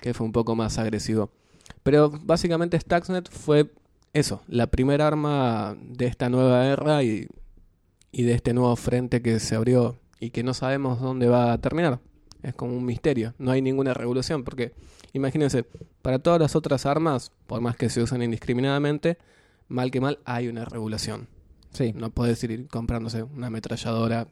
que 0.00 0.14
fue 0.14 0.26
un 0.26 0.32
poco 0.32 0.56
más 0.56 0.78
agresivo. 0.78 1.30
Pero 1.82 2.10
básicamente 2.10 2.78
Stuxnet 2.78 3.30
fue 3.30 3.70
eso, 4.12 4.42
la 4.48 4.66
primera 4.68 5.06
arma 5.06 5.76
de 5.80 6.06
esta 6.06 6.28
nueva 6.28 6.66
era 6.66 7.02
y, 7.02 7.28
y 8.12 8.22
de 8.24 8.34
este 8.34 8.52
nuevo 8.52 8.74
frente 8.76 9.22
que 9.22 9.38
se 9.38 9.54
abrió 9.54 9.98
y 10.18 10.30
que 10.30 10.42
no 10.42 10.54
sabemos 10.54 11.00
dónde 11.00 11.28
va 11.28 11.52
a 11.52 11.58
terminar. 11.58 12.00
Es 12.42 12.54
como 12.54 12.76
un 12.76 12.84
misterio. 12.84 13.34
No 13.38 13.50
hay 13.50 13.62
ninguna 13.62 13.94
regulación. 13.94 14.44
Porque, 14.44 14.72
imagínense, 15.12 15.64
para 16.02 16.18
todas 16.18 16.40
las 16.40 16.56
otras 16.56 16.86
armas, 16.86 17.32
por 17.46 17.60
más 17.60 17.76
que 17.76 17.88
se 17.88 18.02
usen 18.02 18.22
indiscriminadamente, 18.22 19.18
mal 19.68 19.90
que 19.90 20.00
mal 20.00 20.18
hay 20.24 20.48
una 20.48 20.64
regulación. 20.64 21.28
Sí. 21.72 21.92
No 21.94 22.10
puedes 22.10 22.42
ir 22.44 22.66
comprándose 22.68 23.22
una 23.22 23.48
ametralladora. 23.48 24.28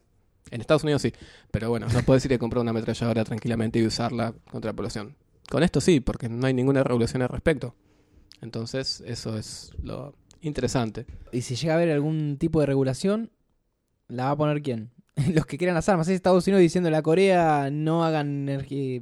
En 0.51 0.61
Estados 0.61 0.83
Unidos 0.83 1.03
sí, 1.03 1.13
pero 1.51 1.69
bueno, 1.69 1.87
no 1.93 2.03
puedes 2.03 2.25
ir 2.25 2.33
a 2.33 2.39
comprar 2.39 2.63
una 2.63 2.71
ametralladora 2.71 3.25
tranquilamente 3.25 3.79
y 3.79 3.87
usarla 3.87 4.35
contra 4.51 4.71
la 4.71 4.77
población. 4.77 5.15
Con 5.51 5.63
esto 5.63 5.81
sí, 5.81 6.01
porque 6.01 6.29
no 6.29 6.47
hay 6.47 6.55
ninguna 6.55 6.83
regulación 6.83 7.23
al 7.23 7.29
respecto. 7.29 7.75
Entonces, 8.43 9.03
eso 9.07 9.37
es 9.37 9.73
lo 9.83 10.15
interesante. 10.41 11.07
Y 11.33 11.43
si 11.43 11.57
llega 11.57 11.75
a 11.75 11.77
haber 11.77 11.91
algún 11.91 12.37
tipo 12.39 12.61
de 12.61 12.67
regulación, 12.67 13.31
¿la 14.09 14.25
va 14.27 14.31
a 14.31 14.37
poner 14.37 14.63
quién? 14.63 14.91
Los 15.35 15.47
que 15.47 15.59
crean 15.59 15.75
las 15.75 15.89
armas. 15.89 16.07
Es 16.09 16.15
Estados 16.15 16.47
Unidos 16.47 16.61
diciéndole 16.63 16.97
a 16.97 17.03
Corea 17.03 17.71
no 17.73 18.05
hagan 18.05 18.47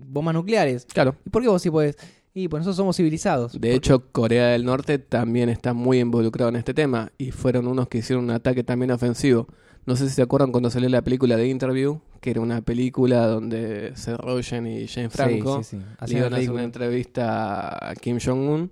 bombas 0.06 0.34
nucleares. 0.34 0.86
Claro. 0.86 1.14
¿Y 1.24 1.30
por 1.30 1.42
qué 1.42 1.48
vos 1.48 1.60
sí 1.62 1.70
podés? 1.70 1.96
Y 2.32 2.48
pues 2.48 2.60
nosotros 2.60 2.76
somos 2.76 2.96
civilizados. 2.96 3.52
De 3.52 3.58
Porque- 3.58 3.72
hecho, 3.74 4.10
Corea 4.12 4.48
del 4.48 4.64
Norte 4.64 4.98
también 4.98 5.48
está 5.48 5.72
muy 5.72 6.00
involucrado 6.00 6.48
en 6.50 6.56
este 6.56 6.74
tema 6.74 7.10
y 7.18 7.30
fueron 7.30 7.66
unos 7.66 7.88
que 7.88 7.98
hicieron 7.98 8.24
un 8.24 8.30
ataque 8.30 8.62
también 8.64 8.90
ofensivo. 8.90 9.46
No 9.86 9.94
sé 9.96 10.08
si 10.08 10.14
se 10.16 10.22
acuerdan 10.22 10.50
cuando 10.52 10.68
salió 10.68 10.88
la 10.88 11.00
película 11.02 11.36
de 11.36 11.48
Interview, 11.48 12.00
que 12.20 12.30
era 12.30 12.40
una 12.40 12.60
película 12.60 13.26
donde 13.26 13.92
Seth 13.94 14.18
Rogen 14.18 14.66
y 14.66 14.86
Jane 14.88 15.08
Franco 15.10 15.62
Sí, 15.62 15.76
sí, 15.78 15.82
sí. 16.06 16.12
le 16.12 16.18
iban 16.18 16.34
a 16.34 16.36
hacer 16.36 16.50
una 16.50 16.64
entrevista 16.64 17.90
a 17.90 17.94
Kim 17.94 18.18
Jong-un. 18.22 18.70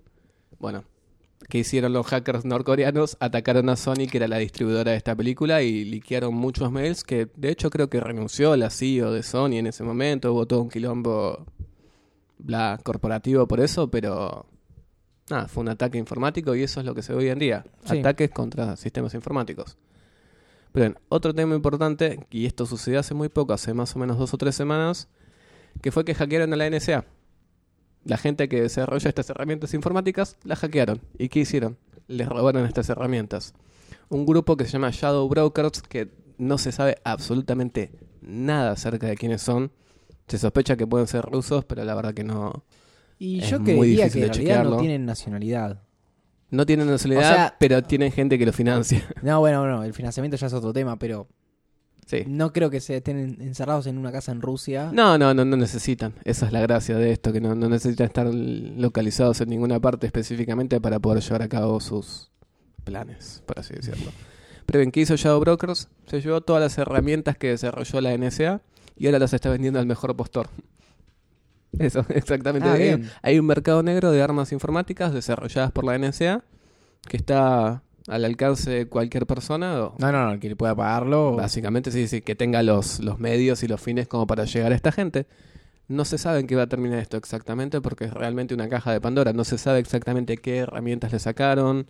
Bueno, 0.64 0.84
que 1.50 1.58
hicieron 1.58 1.92
los 1.92 2.06
hackers 2.06 2.46
norcoreanos? 2.46 3.18
Atacaron 3.20 3.68
a 3.68 3.76
Sony, 3.76 4.06
que 4.10 4.16
era 4.16 4.28
la 4.28 4.38
distribuidora 4.38 4.92
de 4.92 4.96
esta 4.96 5.14
película, 5.14 5.60
y 5.60 5.84
liquearon 5.84 6.32
muchos 6.32 6.72
mails 6.72 7.04
que, 7.04 7.28
de 7.36 7.50
hecho, 7.50 7.68
creo 7.68 7.90
que 7.90 8.00
renunció 8.00 8.56
la 8.56 8.70
CEO 8.70 9.12
de 9.12 9.22
Sony 9.22 9.56
en 9.58 9.66
ese 9.66 9.84
momento. 9.84 10.32
Hubo 10.32 10.46
todo 10.46 10.62
un 10.62 10.70
quilombo 10.70 11.44
bla, 12.38 12.80
corporativo 12.82 13.46
por 13.46 13.60
eso, 13.60 13.90
pero 13.90 14.46
nada, 15.28 15.48
fue 15.48 15.64
un 15.64 15.68
ataque 15.68 15.98
informático 15.98 16.54
y 16.54 16.62
eso 16.62 16.80
es 16.80 16.86
lo 16.86 16.94
que 16.94 17.02
se 17.02 17.12
ve 17.12 17.18
hoy 17.18 17.28
en 17.28 17.40
día. 17.40 17.66
Sí. 17.84 17.98
Ataques 17.98 18.30
contra 18.30 18.74
sistemas 18.76 19.12
informáticos. 19.12 19.76
Pero 20.72 20.86
bien, 20.86 20.98
otro 21.10 21.34
tema 21.34 21.54
importante, 21.54 22.26
y 22.30 22.46
esto 22.46 22.64
sucedió 22.64 23.00
hace 23.00 23.12
muy 23.12 23.28
poco, 23.28 23.52
hace 23.52 23.74
más 23.74 23.94
o 23.94 23.98
menos 23.98 24.16
dos 24.16 24.32
o 24.32 24.38
tres 24.38 24.54
semanas, 24.54 25.08
que 25.82 25.92
fue 25.92 26.06
que 26.06 26.14
hackearon 26.14 26.54
a 26.54 26.56
la 26.56 26.70
NSA. 26.70 27.04
La 28.04 28.16
gente 28.18 28.48
que 28.48 28.60
desarrolla 28.62 29.08
estas 29.08 29.30
herramientas 29.30 29.72
informáticas 29.74 30.36
la 30.44 30.56
hackearon. 30.56 31.00
¿Y 31.18 31.28
qué 31.28 31.40
hicieron? 31.40 31.78
Les 32.06 32.28
robaron 32.28 32.66
estas 32.66 32.88
herramientas. 32.90 33.54
Un 34.10 34.26
grupo 34.26 34.56
que 34.56 34.64
se 34.66 34.72
llama 34.72 34.90
Shadow 34.92 35.26
Brokers, 35.28 35.80
que 35.82 36.10
no 36.36 36.58
se 36.58 36.70
sabe 36.72 36.96
absolutamente 37.04 37.92
nada 38.20 38.72
acerca 38.72 39.06
de 39.06 39.16
quiénes 39.16 39.40
son. 39.42 39.72
Se 40.28 40.38
sospecha 40.38 40.76
que 40.76 40.86
pueden 40.86 41.06
ser 41.06 41.22
rusos, 41.24 41.64
pero 41.64 41.84
la 41.84 41.94
verdad 41.94 42.12
que 42.14 42.24
no. 42.24 42.64
Y 43.18 43.40
es 43.40 43.48
yo 43.50 43.58
muy 43.60 43.66
creería 43.72 44.04
difícil 44.04 44.20
que 44.22 44.26
en 44.26 44.32
realidad 44.34 44.64
no 44.64 44.76
tienen 44.78 45.06
nacionalidad. 45.06 45.82
No 46.50 46.66
tienen 46.66 46.86
nacionalidad, 46.86 47.30
O 47.32 47.34
sea- 47.34 47.56
pero 47.58 47.82
tienen 47.82 48.12
gente 48.12 48.38
que 48.38 48.44
lo 48.46 48.52
financia. 48.52 49.02
No, 49.22 49.40
bueno, 49.40 49.60
bueno, 49.60 49.82
el 49.82 49.94
financiamiento 49.94 50.36
ya 50.36 50.46
es 50.46 50.52
otro 50.52 50.72
tema, 50.72 50.98
pero 50.98 51.26
Sí. 52.06 52.24
no 52.26 52.52
creo 52.52 52.68
que 52.70 52.80
se 52.80 52.96
estén 52.98 53.18
en- 53.18 53.40
encerrados 53.40 53.86
en 53.86 53.96
una 53.98 54.12
casa 54.12 54.30
en 54.32 54.42
Rusia. 54.42 54.90
No, 54.92 55.16
no, 55.16 55.32
no, 55.34 55.44
no 55.44 55.56
necesitan. 55.56 56.14
Esa 56.24 56.46
es 56.46 56.52
la 56.52 56.60
gracia 56.60 56.96
de 56.98 57.12
esto, 57.12 57.32
que 57.32 57.40
no, 57.40 57.54
no 57.54 57.68
necesitan 57.68 58.06
estar 58.06 58.26
localizados 58.26 59.40
en 59.40 59.48
ninguna 59.48 59.80
parte 59.80 60.06
específicamente 60.06 60.80
para 60.80 60.98
poder 60.98 61.22
llevar 61.22 61.42
a 61.42 61.48
cabo 61.48 61.80
sus 61.80 62.30
planes, 62.84 63.42
por 63.46 63.58
así 63.58 63.74
decirlo. 63.74 64.10
Pero 64.66 64.78
bien, 64.80 64.90
¿qué 64.92 65.00
hizo 65.00 65.16
Shadow 65.16 65.40
Brokers? 65.40 65.88
Se 66.06 66.20
llevó 66.20 66.40
todas 66.42 66.62
las 66.62 66.76
herramientas 66.78 67.36
que 67.38 67.48
desarrolló 67.48 68.00
la 68.00 68.12
NSA 68.16 68.60
y 68.96 69.06
ahora 69.06 69.18
las 69.18 69.32
está 69.32 69.48
vendiendo 69.50 69.78
al 69.80 69.86
mejor 69.86 70.14
postor. 70.16 70.48
Eso, 71.78 72.04
exactamente. 72.10 72.68
Ah, 72.68 72.74
bien. 72.76 73.10
Hay 73.22 73.38
un 73.38 73.46
mercado 73.46 73.82
negro 73.82 74.10
de 74.12 74.22
armas 74.22 74.52
informáticas 74.52 75.12
desarrolladas 75.12 75.72
por 75.72 75.84
la 75.84 75.96
NSA 75.98 76.44
que 77.08 77.16
está 77.16 77.82
al 78.06 78.24
alcance 78.24 78.70
de 78.70 78.86
cualquier 78.86 79.26
persona 79.26 79.80
o, 79.82 79.94
No, 79.98 80.12
no, 80.12 80.32
no, 80.32 80.40
que 80.40 80.54
pueda 80.56 80.74
pagarlo. 80.74 81.36
Básicamente 81.36 81.90
sí, 81.90 82.06
sí, 82.06 82.20
que 82.20 82.34
tenga 82.34 82.62
los, 82.62 83.00
los 83.00 83.18
medios 83.18 83.62
y 83.62 83.68
los 83.68 83.80
fines 83.80 84.08
como 84.08 84.26
para 84.26 84.44
llegar 84.44 84.72
a 84.72 84.74
esta 84.74 84.92
gente. 84.92 85.26
No 85.88 86.04
se 86.04 86.16
sabe 86.18 86.40
en 86.40 86.46
qué 86.46 86.56
va 86.56 86.62
a 86.62 86.66
terminar 86.66 86.98
esto 86.98 87.16
exactamente 87.16 87.80
porque 87.80 88.04
es 88.06 88.12
realmente 88.14 88.54
una 88.54 88.68
caja 88.68 88.92
de 88.92 89.00
Pandora. 89.00 89.32
No 89.32 89.44
se 89.44 89.58
sabe 89.58 89.78
exactamente 89.78 90.36
qué 90.38 90.58
herramientas 90.58 91.12
le 91.12 91.18
sacaron, 91.18 91.86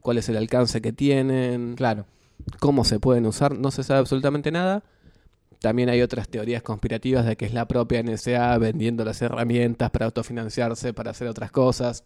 cuál 0.00 0.18
es 0.18 0.28
el 0.28 0.36
alcance 0.36 0.80
que 0.80 0.92
tienen, 0.92 1.74
Claro. 1.74 2.06
cómo 2.60 2.84
se 2.84 2.98
pueden 3.00 3.26
usar. 3.26 3.56
No 3.58 3.70
se 3.70 3.82
sabe 3.82 4.00
absolutamente 4.00 4.50
nada. 4.50 4.84
También 5.60 5.88
hay 5.88 6.02
otras 6.02 6.28
teorías 6.28 6.62
conspirativas 6.62 7.24
de 7.24 7.36
que 7.36 7.46
es 7.46 7.54
la 7.54 7.66
propia 7.66 8.02
NSA 8.02 8.56
vendiendo 8.58 9.04
las 9.04 9.20
herramientas 9.22 9.90
para 9.90 10.04
autofinanciarse, 10.06 10.92
para 10.92 11.10
hacer 11.12 11.28
otras 11.28 11.50
cosas. 11.50 12.04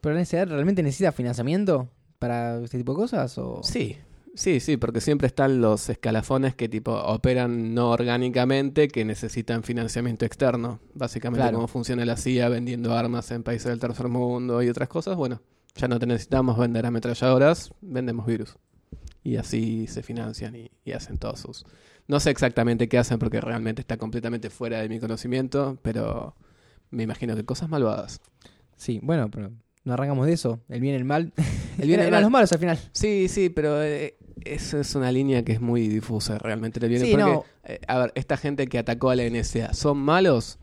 ¿Pero 0.00 0.14
la 0.14 0.22
NSA 0.22 0.46
realmente 0.46 0.82
necesita 0.82 1.12
financiamiento 1.12 1.88
para 2.22 2.60
este 2.62 2.78
tipo 2.78 2.92
de 2.92 2.96
cosas? 2.96 3.36
O... 3.38 3.60
Sí, 3.64 3.96
sí, 4.36 4.60
sí, 4.60 4.76
porque 4.76 5.00
siempre 5.00 5.26
están 5.26 5.60
los 5.60 5.88
escalafones 5.88 6.54
que 6.54 6.68
tipo 6.68 6.92
operan 6.92 7.74
no 7.74 7.90
orgánicamente, 7.90 8.86
que 8.86 9.04
necesitan 9.04 9.64
financiamiento 9.64 10.24
externo. 10.24 10.78
Básicamente 10.94 11.42
Claro. 11.42 11.56
cómo 11.56 11.66
funciona 11.66 12.04
la 12.04 12.16
CIA 12.16 12.48
vendiendo 12.48 12.96
armas 12.96 13.28
en 13.32 13.42
países 13.42 13.66
del 13.68 13.80
tercer 13.80 14.06
mundo 14.06 14.62
y 14.62 14.68
otras 14.68 14.88
cosas. 14.88 15.16
Bueno, 15.16 15.42
ya 15.74 15.88
no 15.88 15.98
te 15.98 16.06
necesitamos 16.06 16.56
vender 16.56 16.86
ametralladoras, 16.86 17.72
vendemos 17.80 18.24
virus. 18.24 18.56
Y 19.24 19.36
así 19.36 19.88
se 19.88 20.02
financian 20.04 20.54
y, 20.54 20.70
y 20.84 20.92
hacen 20.92 21.18
todos 21.18 21.40
sus... 21.40 21.64
No 22.06 22.20
sé 22.20 22.30
exactamente 22.30 22.88
qué 22.88 22.98
hacen 22.98 23.18
porque 23.18 23.40
realmente 23.40 23.80
está 23.80 23.96
completamente 23.96 24.48
fuera 24.48 24.80
de 24.80 24.88
mi 24.88 25.00
conocimiento, 25.00 25.78
pero 25.82 26.34
me 26.90 27.02
imagino 27.02 27.34
que 27.34 27.44
cosas 27.44 27.68
malvadas. 27.68 28.20
Sí, 28.76 29.00
bueno, 29.02 29.28
pero 29.30 29.50
no 29.84 29.94
arrancamos 29.94 30.26
de 30.26 30.32
eso. 30.32 30.60
El 30.68 30.80
bien 30.80 30.94
y 30.94 30.98
el 30.98 31.04
mal. 31.04 31.32
El 31.78 31.88
bien 31.88 32.00
y 32.00 32.02
el 32.02 32.08
Eran 32.08 32.10
mal. 32.12 32.22
los 32.22 32.30
malos 32.30 32.52
al 32.52 32.58
final. 32.58 32.78
Sí, 32.92 33.28
sí, 33.28 33.48
pero 33.48 33.82
eh, 33.82 34.16
eso 34.44 34.78
es 34.78 34.94
una 34.94 35.10
línea 35.10 35.42
que 35.42 35.52
es 35.52 35.60
muy 35.60 35.88
difusa 35.88 36.38
realmente. 36.38 36.78
Viene 36.86 37.04
Sí, 37.06 37.10
porque, 37.12 37.24
no. 37.24 37.44
eh, 37.64 37.80
a 37.88 37.98
ver, 37.98 38.12
esta 38.14 38.36
gente 38.36 38.66
que 38.66 38.78
atacó 38.78 39.10
a 39.10 39.16
la 39.16 39.24
NSA, 39.28 39.72
¿son 39.74 39.98
malos? 39.98 40.58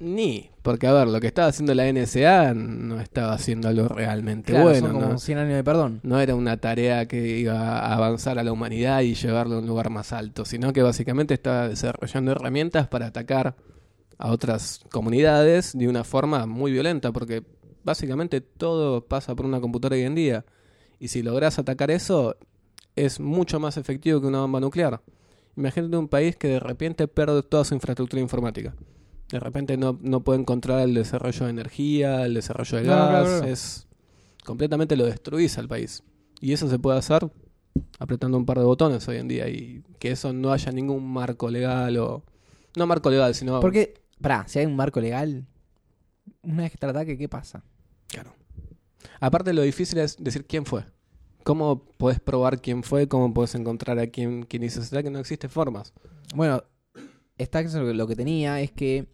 Ni, 0.00 0.50
porque 0.62 0.86
a 0.86 0.92
ver, 0.92 1.08
lo 1.08 1.18
que 1.18 1.26
estaba 1.26 1.48
haciendo 1.48 1.74
la 1.74 1.90
NSA 1.92 2.54
no 2.54 3.00
estaba 3.00 3.32
haciendo 3.32 3.66
algo 3.68 3.88
realmente 3.88 4.52
Claro, 4.52 4.68
bueno. 4.68 4.86
son 4.86 4.92
como 5.00 5.08
¿no? 5.14 5.18
100 5.18 5.38
años 5.38 5.54
de 5.56 5.64
perdón. 5.64 5.98
No 6.04 6.20
era 6.20 6.36
una 6.36 6.56
tarea 6.58 7.06
que 7.06 7.38
iba 7.38 7.78
a 7.80 7.94
avanzar 7.96 8.38
a 8.38 8.44
la 8.44 8.52
humanidad 8.52 9.00
y 9.00 9.14
llevarlo 9.14 9.56
a 9.56 9.58
un 9.58 9.66
lugar 9.66 9.90
más 9.90 10.12
alto, 10.12 10.44
sino 10.44 10.72
que 10.72 10.82
básicamente 10.82 11.34
estaba 11.34 11.68
desarrollando 11.68 12.30
herramientas 12.30 12.86
para 12.86 13.06
atacar 13.06 13.56
a 14.18 14.30
otras 14.30 14.82
comunidades 14.92 15.76
de 15.76 15.88
una 15.88 16.04
forma 16.04 16.46
muy 16.46 16.70
violenta, 16.70 17.10
porque 17.10 17.42
básicamente 17.88 18.40
todo 18.42 19.06
pasa 19.06 19.34
por 19.34 19.46
una 19.46 19.60
computadora 19.60 19.96
hoy 19.96 20.02
en 20.02 20.14
día. 20.14 20.44
Y 21.00 21.08
si 21.08 21.22
logras 21.22 21.58
atacar 21.58 21.90
eso, 21.90 22.36
es 22.96 23.18
mucho 23.18 23.58
más 23.58 23.76
efectivo 23.76 24.20
que 24.20 24.26
una 24.26 24.40
bomba 24.40 24.60
nuclear. 24.60 25.00
Imagínate 25.56 25.96
un 25.96 26.08
país 26.08 26.36
que 26.36 26.48
de 26.48 26.60
repente 26.60 27.08
pierde 27.08 27.42
toda 27.42 27.64
su 27.64 27.74
infraestructura 27.74 28.20
informática. 28.20 28.74
De 29.30 29.40
repente 29.40 29.76
no, 29.76 29.98
no 30.02 30.20
puede 30.20 30.40
encontrar 30.40 30.80
el 30.80 30.94
desarrollo 30.94 31.46
de 31.46 31.50
energía, 31.50 32.26
el 32.26 32.34
desarrollo 32.34 32.78
de 32.78 32.84
No, 32.84 32.94
gas. 32.94 33.42
Es 33.42 33.88
completamente 34.44 34.96
lo 34.96 35.06
destruís 35.06 35.58
al 35.58 35.68
país. 35.68 36.02
Y 36.40 36.52
eso 36.52 36.68
se 36.68 36.78
puede 36.78 36.98
hacer 36.98 37.30
apretando 37.98 38.36
un 38.36 38.46
par 38.46 38.58
de 38.58 38.64
botones 38.64 39.06
hoy 39.08 39.16
en 39.16 39.28
día. 39.28 39.48
Y 39.48 39.82
que 39.98 40.10
eso 40.10 40.32
no 40.32 40.52
haya 40.52 40.72
ningún 40.72 41.10
marco 41.10 41.50
legal 41.50 41.96
o. 41.96 42.22
No 42.76 42.86
marco 42.86 43.10
legal, 43.10 43.34
sino. 43.34 43.60
Porque, 43.60 43.94
pará, 44.20 44.46
si 44.46 44.58
hay 44.58 44.66
un 44.66 44.76
marco 44.76 45.00
legal, 45.00 45.46
una 46.42 46.62
vez 46.62 46.72
que 46.72 46.78
te 46.78 46.86
ataque, 46.86 47.18
¿qué 47.18 47.28
pasa? 47.28 47.62
Aparte, 49.20 49.52
lo 49.52 49.62
difícil 49.62 49.98
es 49.98 50.16
decir 50.18 50.46
quién 50.46 50.64
fue. 50.66 50.84
¿Cómo 51.44 51.84
podés 51.96 52.20
probar 52.20 52.60
quién 52.60 52.82
fue? 52.82 53.08
¿Cómo 53.08 53.32
podés 53.32 53.54
encontrar 53.54 53.98
a 53.98 54.06
quién, 54.08 54.42
quién 54.44 54.62
hizo 54.64 54.80
ese 54.80 54.94
ataque? 54.94 55.10
No 55.10 55.18
existe 55.18 55.48
formas. 55.48 55.92
Bueno, 56.34 56.62
Stacks 57.40 57.72
que- 57.74 57.94
lo 57.94 58.06
que 58.06 58.16
tenía 58.16 58.60
es 58.60 58.70
que 58.72 59.08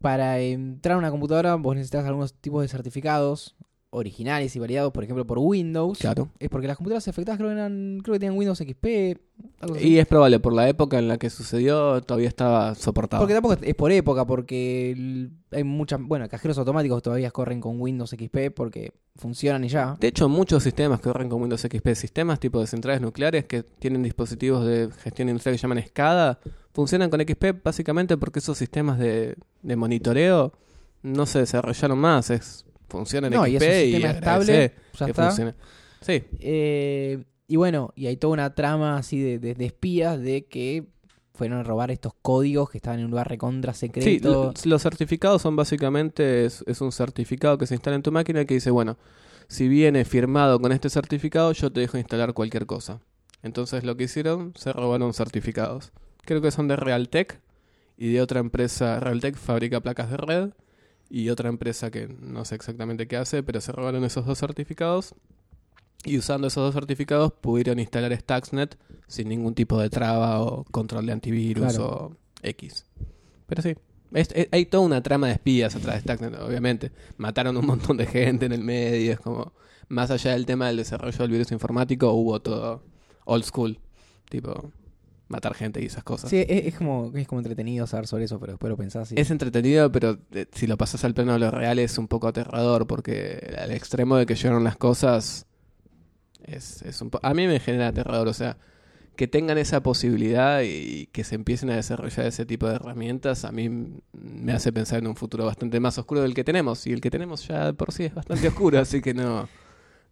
para 0.00 0.38
entrar 0.40 0.96
a 0.96 0.98
una 0.98 1.10
computadora 1.10 1.54
vos 1.56 1.74
necesitas 1.74 2.04
algunos 2.06 2.34
tipos 2.34 2.62
de 2.62 2.68
certificados 2.68 3.56
originales 3.90 4.54
y 4.54 4.58
variados, 4.58 4.92
por 4.92 5.04
ejemplo, 5.04 5.26
por 5.26 5.38
Windows. 5.38 5.98
Claro. 5.98 6.28
Es 6.38 6.48
porque 6.48 6.66
las 6.66 6.76
computadoras 6.76 7.08
afectadas 7.08 7.38
creo 7.38 7.50
que, 7.50 7.54
eran, 7.54 8.00
creo 8.02 8.14
que 8.14 8.18
tenían 8.18 8.36
Windows 8.36 8.58
XP. 8.58 9.18
Algo 9.60 9.76
así. 9.76 9.88
Y 9.88 9.98
es 9.98 10.06
probable, 10.06 10.40
por 10.40 10.52
la 10.52 10.68
época 10.68 10.98
en 10.98 11.08
la 11.08 11.16
que 11.16 11.30
sucedió, 11.30 12.00
todavía 12.02 12.28
estaba 12.28 12.74
soportado. 12.74 13.22
Porque 13.22 13.34
tampoco 13.34 13.56
es 13.60 13.74
por 13.74 13.90
época, 13.92 14.26
porque 14.26 15.30
hay 15.50 15.64
muchas. 15.64 16.00
Bueno, 16.02 16.28
cajeros 16.28 16.58
automáticos 16.58 17.02
todavía 17.02 17.30
corren 17.30 17.60
con 17.60 17.80
Windows 17.80 18.10
XP 18.10 18.52
porque 18.54 18.92
funcionan 19.16 19.64
y 19.64 19.68
ya. 19.68 19.96
De 19.98 20.08
hecho, 20.08 20.28
muchos 20.28 20.62
sistemas 20.62 21.00
que 21.00 21.08
corren 21.08 21.28
con 21.28 21.40
Windows 21.40 21.62
XP, 21.62 21.94
sistemas 21.94 22.40
tipo 22.40 22.60
de 22.60 22.66
centrales 22.66 23.00
nucleares 23.00 23.46
que 23.46 23.62
tienen 23.62 24.02
dispositivos 24.02 24.66
de 24.66 24.90
gestión 25.02 25.28
industrial 25.28 25.56
que 25.56 25.62
llaman 25.62 25.82
SCADA, 25.82 26.38
funcionan 26.72 27.10
con 27.10 27.20
XP 27.20 27.62
básicamente 27.64 28.16
porque 28.16 28.40
esos 28.40 28.58
sistemas 28.58 28.98
de, 28.98 29.36
de 29.62 29.76
monitoreo 29.76 30.52
no 31.02 31.26
se 31.26 31.40
desarrollaron 31.40 31.98
más. 31.98 32.30
Es, 32.30 32.64
funcionan 32.88 33.32
en 33.32 33.38
No, 33.38 33.46
y 33.46 33.56
XP 33.58 33.62
es 33.62 33.68
un 33.68 33.88
y, 33.88 33.92
sistema 33.92 34.10
agradecé 34.10 34.64
estable, 34.64 34.74
ya 34.98 35.04
que 35.06 35.10
está. 35.10 35.26
funcione. 35.28 35.54
Sí, 36.00 36.22
Eh, 36.40 37.24
y 37.46 37.56
bueno, 37.56 37.92
y 37.96 38.06
hay 38.06 38.16
toda 38.16 38.32
una 38.34 38.54
trama 38.54 38.96
así 38.98 39.20
de, 39.20 39.38
de- 39.38 39.54
de 39.54 39.64
espías 39.66 40.20
de 40.20 40.46
que 40.46 40.84
fueron 41.34 41.58
a 41.58 41.62
robar 41.62 41.90
estos 41.90 42.12
códigos 42.20 42.68
que 42.70 42.78
estaban 42.78 42.98
en 42.98 43.06
un 43.06 43.10
lugar 43.12 43.28
recontra 43.28 43.72
Sí, 43.72 43.86
secreto. 43.86 44.28
lo- 44.28 44.54
los 44.70 44.82
certificados 44.82 45.42
son 45.42 45.54
básicamente, 45.56 46.44
es, 46.44 46.64
es 46.66 46.80
un 46.80 46.90
certificado 46.92 47.56
que 47.58 47.66
se 47.66 47.74
instala 47.74 47.96
en 47.96 48.02
tu 48.02 48.10
máquina 48.12 48.44
que 48.44 48.54
dice, 48.54 48.70
bueno, 48.70 48.96
si 49.48 49.68
viene 49.68 50.04
firmado 50.04 50.60
con 50.60 50.72
este 50.72 50.90
certificado, 50.90 51.52
yo 51.52 51.70
te 51.72 51.80
dejo 51.80 51.96
instalar 51.96 52.34
cualquier 52.34 52.66
cosa. 52.66 53.00
Entonces 53.42 53.84
lo 53.84 53.96
que 53.96 54.04
hicieron, 54.04 54.52
se 54.56 54.72
robaron 54.72 55.14
certificados. 55.14 55.92
Creo 56.24 56.42
que 56.42 56.50
son 56.50 56.66
de 56.68 56.76
Realtek 56.76 57.40
y 57.96 58.12
de 58.12 58.20
otra 58.20 58.40
empresa, 58.40 58.98
Realtek 59.00 59.36
fabrica 59.36 59.80
placas 59.80 60.10
de 60.10 60.16
red 60.16 60.50
y 61.10 61.30
otra 61.30 61.48
empresa 61.48 61.90
que 61.90 62.08
no 62.08 62.44
sé 62.44 62.54
exactamente 62.54 63.06
qué 63.08 63.16
hace, 63.16 63.42
pero 63.42 63.60
se 63.60 63.72
robaron 63.72 64.04
esos 64.04 64.26
dos 64.26 64.38
certificados 64.38 65.14
y 66.04 66.18
usando 66.18 66.46
esos 66.46 66.62
dos 66.64 66.74
certificados 66.74 67.32
pudieron 67.32 67.78
instalar 67.78 68.14
Stuxnet 68.16 68.76
sin 69.06 69.28
ningún 69.28 69.54
tipo 69.54 69.80
de 69.80 69.90
traba 69.90 70.40
o 70.42 70.64
control 70.64 71.06
de 71.06 71.12
antivirus 71.12 71.74
Claro. 71.74 71.86
o 71.86 72.16
X. 72.42 72.84
Pero 73.46 73.62
sí, 73.62 73.74
es- 74.12 74.28
es- 74.34 74.48
hay 74.52 74.66
toda 74.66 74.84
una 74.84 75.02
trama 75.02 75.26
de 75.28 75.32
espías 75.34 75.74
atrás 75.74 75.96
de 75.96 76.00
Stuxnet, 76.14 76.40
obviamente. 76.40 76.92
Mataron 77.16 77.56
un 77.56 77.66
montón 77.66 77.96
de 77.96 78.06
gente 78.06 78.46
en 78.46 78.52
el 78.52 78.62
medio, 78.62 79.12
es 79.12 79.20
como, 79.20 79.52
más 79.88 80.10
allá 80.10 80.32
del 80.32 80.44
tema 80.46 80.66
del 80.68 80.76
desarrollo 80.76 81.18
del 81.18 81.30
virus 81.30 81.50
informático, 81.52 82.12
hubo 82.12 82.40
todo 82.40 82.82
old 83.24 83.44
school, 83.44 83.78
tipo, 84.28 84.70
matar 85.28 85.54
gente 85.54 85.82
y 85.82 85.86
esas 85.86 86.04
cosas. 86.04 86.30
Sí, 86.30 86.44
es, 86.48 86.66
es 86.66 86.74
como, 86.74 87.12
es 87.14 87.26
como 87.28 87.40
entretenido 87.40 87.86
saber 87.86 88.06
sobre 88.06 88.24
eso, 88.24 88.40
pero 88.40 88.52
después 88.54 88.70
lo 88.70 88.76
pensás 88.76 89.12
y- 89.12 89.20
Es 89.20 89.30
entretenido, 89.30 89.92
pero 89.92 90.18
eh, 90.32 90.46
si 90.52 90.66
lo 90.66 90.76
pasas 90.76 91.04
al 91.04 91.14
plano 91.14 91.34
de 91.34 91.38
lo 91.38 91.50
real 91.50 91.78
es 91.78 91.98
un 91.98 92.08
poco 92.08 92.28
aterrador, 92.28 92.86
porque 92.86 93.54
al 93.58 93.70
extremo 93.72 94.16
de 94.16 94.26
que 94.26 94.34
llegaron 94.34 94.64
las 94.64 94.76
cosas, 94.76 95.46
es, 96.44 96.82
es 96.82 97.00
un 97.02 97.10
a 97.22 97.34
mí 97.34 97.46
me 97.46 97.60
genera 97.60 97.88
aterrador, 97.88 98.28
o 98.28 98.32
sea, 98.32 98.56
que 99.16 99.26
tengan 99.26 99.58
esa 99.58 99.82
posibilidad 99.82 100.62
y 100.62 101.06
que 101.12 101.24
se 101.24 101.34
empiecen 101.34 101.70
a 101.70 101.76
desarrollar 101.76 102.26
ese 102.26 102.46
tipo 102.46 102.68
de 102.68 102.76
herramientas, 102.76 103.44
a 103.44 103.50
mí 103.52 103.68
me 104.12 104.52
hace 104.52 104.72
pensar 104.72 105.00
en 105.00 105.08
un 105.08 105.16
futuro 105.16 105.44
bastante 105.44 105.80
más 105.80 105.98
oscuro 105.98 106.22
del 106.22 106.34
que 106.34 106.44
tenemos, 106.44 106.86
y 106.86 106.92
el 106.92 107.00
que 107.00 107.10
tenemos 107.10 107.46
ya 107.46 107.72
por 107.72 107.92
sí 107.92 108.04
es 108.04 108.14
bastante 108.14 108.46
oscuro, 108.48 108.78
así 108.80 109.00
que 109.02 109.12
no, 109.14 109.48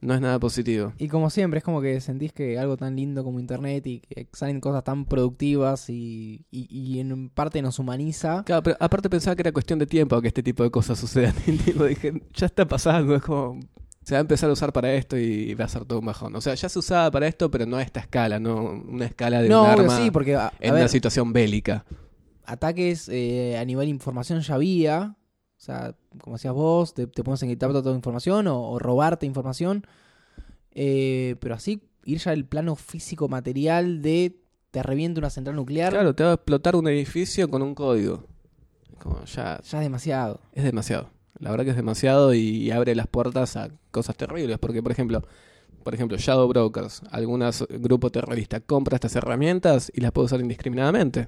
no 0.00 0.14
es 0.14 0.20
nada 0.20 0.38
positivo. 0.38 0.92
Y 0.98 1.08
como 1.08 1.30
siempre, 1.30 1.58
es 1.58 1.64
como 1.64 1.80
que 1.80 2.00
sentís 2.00 2.32
que 2.32 2.58
algo 2.58 2.76
tan 2.76 2.94
lindo 2.96 3.24
como 3.24 3.40
Internet 3.40 3.86
y 3.86 4.00
que 4.00 4.28
salen 4.32 4.60
cosas 4.60 4.84
tan 4.84 5.04
productivas 5.06 5.88
y, 5.90 6.44
y, 6.50 6.66
y 6.70 7.00
en 7.00 7.28
parte 7.30 7.62
nos 7.62 7.78
humaniza. 7.78 8.42
Claro, 8.44 8.62
pero 8.62 8.76
aparte 8.78 9.08
pensaba 9.10 9.34
que 9.34 9.42
era 9.42 9.52
cuestión 9.52 9.78
de 9.78 9.86
tiempo 9.86 10.20
que 10.20 10.28
este 10.28 10.42
tipo 10.42 10.62
de 10.62 10.70
cosas 10.70 10.98
sucedan. 10.98 11.34
Y 11.46 11.52
dije, 11.88 12.22
ya 12.34 12.46
está 12.46 12.66
pasando, 12.66 13.14
es 13.16 13.22
como. 13.22 13.58
Se 14.02 14.14
va 14.14 14.18
a 14.18 14.20
empezar 14.20 14.48
a 14.48 14.52
usar 14.52 14.72
para 14.72 14.92
esto 14.94 15.16
y 15.18 15.52
va 15.54 15.64
a 15.64 15.68
ser 15.68 15.84
todo 15.84 15.98
un 15.98 16.06
bajón. 16.06 16.36
O 16.36 16.40
sea, 16.40 16.54
ya 16.54 16.68
se 16.68 16.78
usaba 16.78 17.10
para 17.10 17.26
esto, 17.26 17.50
pero 17.50 17.66
no 17.66 17.76
a 17.76 17.82
esta 17.82 17.98
escala, 17.98 18.38
no 18.38 18.62
una 18.88 19.06
escala 19.06 19.42
de 19.42 19.48
No, 19.48 19.64
un 19.64 19.70
obvio, 19.70 19.82
arma 19.82 19.96
sí, 19.98 20.10
porque 20.12 20.36
a, 20.36 20.46
a 20.46 20.52
en 20.60 20.74
ver, 20.74 20.82
una 20.82 20.88
situación 20.88 21.32
bélica. 21.32 21.84
ataques 22.44 23.08
eh, 23.08 23.58
a 23.58 23.64
nivel 23.64 23.88
información 23.88 24.40
ya 24.42 24.54
había. 24.54 25.15
O 25.66 25.72
sea, 25.72 25.96
como 26.20 26.36
decías 26.36 26.54
vos, 26.54 26.94
te, 26.94 27.08
te 27.08 27.24
pones 27.24 27.42
a 27.42 27.46
encriptar 27.46 27.70
toda 27.70 27.82
tu 27.82 27.90
información 27.90 28.46
o, 28.46 28.70
o 28.70 28.78
robarte 28.78 29.26
información. 29.26 29.84
Eh, 30.70 31.34
pero 31.40 31.56
así, 31.56 31.82
ir 32.04 32.18
ya 32.18 32.30
al 32.30 32.44
plano 32.44 32.76
físico 32.76 33.28
material 33.28 34.00
de 34.00 34.38
te 34.70 34.80
revienta 34.84 35.18
una 35.18 35.30
central 35.30 35.56
nuclear, 35.56 35.92
Claro, 35.92 36.14
te 36.14 36.22
va 36.22 36.30
a 36.30 36.34
explotar 36.34 36.76
un 36.76 36.86
edificio 36.86 37.50
con 37.50 37.62
un 37.62 37.74
código. 37.74 38.22
Como 39.00 39.24
ya 39.24 39.60
ya 39.60 39.78
es 39.78 39.82
demasiado. 39.82 40.40
es 40.52 40.62
demasiado. 40.62 41.10
La 41.40 41.50
verdad 41.50 41.64
que 41.64 41.70
es 41.70 41.76
demasiado 41.76 42.32
y 42.32 42.70
abre 42.70 42.94
las 42.94 43.08
puertas 43.08 43.56
a 43.56 43.70
cosas 43.90 44.16
terribles. 44.16 44.58
Porque, 44.60 44.84
por 44.84 44.92
ejemplo, 44.92 45.22
por 45.82 45.94
ejemplo, 45.94 46.16
Shadow 46.16 46.46
Brokers, 46.46 47.02
algún 47.10 47.42
grupo 47.80 48.10
terrorista 48.12 48.60
compra 48.60 48.94
estas 48.94 49.16
herramientas 49.16 49.90
y 49.92 50.00
las 50.00 50.12
puede 50.12 50.26
usar 50.26 50.40
indiscriminadamente. 50.40 51.26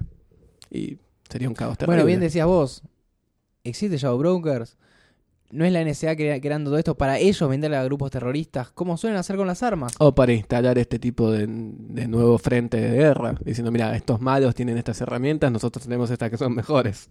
Y 0.71 0.99
sería 1.29 1.49
un 1.49 1.55
caos 1.55 1.77
terrible. 1.77 1.97
Bueno, 1.97 2.07
bien 2.07 2.21
decías 2.21 2.47
vos, 2.47 2.83
existe 3.65 3.97
Shadow 3.99 4.19
Brokers. 4.19 4.77
No 5.51 5.65
es 5.65 5.73
la 5.73 5.81
NSA 5.83 6.15
crea- 6.15 6.41
creando 6.43 6.71
todo 6.71 6.79
esto 6.79 6.95
para 6.97 7.19
ellos 7.19 7.49
venderle 7.49 7.79
a 7.79 7.85
grupos 7.85 8.11
terroristas, 8.11 8.71
como 8.71 8.99
suelen 8.99 9.19
hacer 9.19 9.37
con 9.37 9.47
las 9.47 9.63
armas. 9.63 9.95
O 9.99 10.15
para 10.15 10.35
instalar 10.35 10.77
este 10.79 10.99
tipo 10.99 11.31
de, 11.31 11.47
de 11.49 12.07
nuevo 12.07 12.37
frente 12.39 12.79
de 12.79 12.91
guerra, 12.97 13.35
diciendo, 13.43 13.71
mira, 13.73 13.97
estos 13.97 14.21
malos 14.21 14.55
tienen 14.55 14.77
estas 14.77 15.01
herramientas, 15.01 15.51
nosotros 15.51 15.85
tenemos 15.85 16.11
estas 16.11 16.29
que 16.31 16.37
son 16.37 16.55
mejores. 16.55 17.09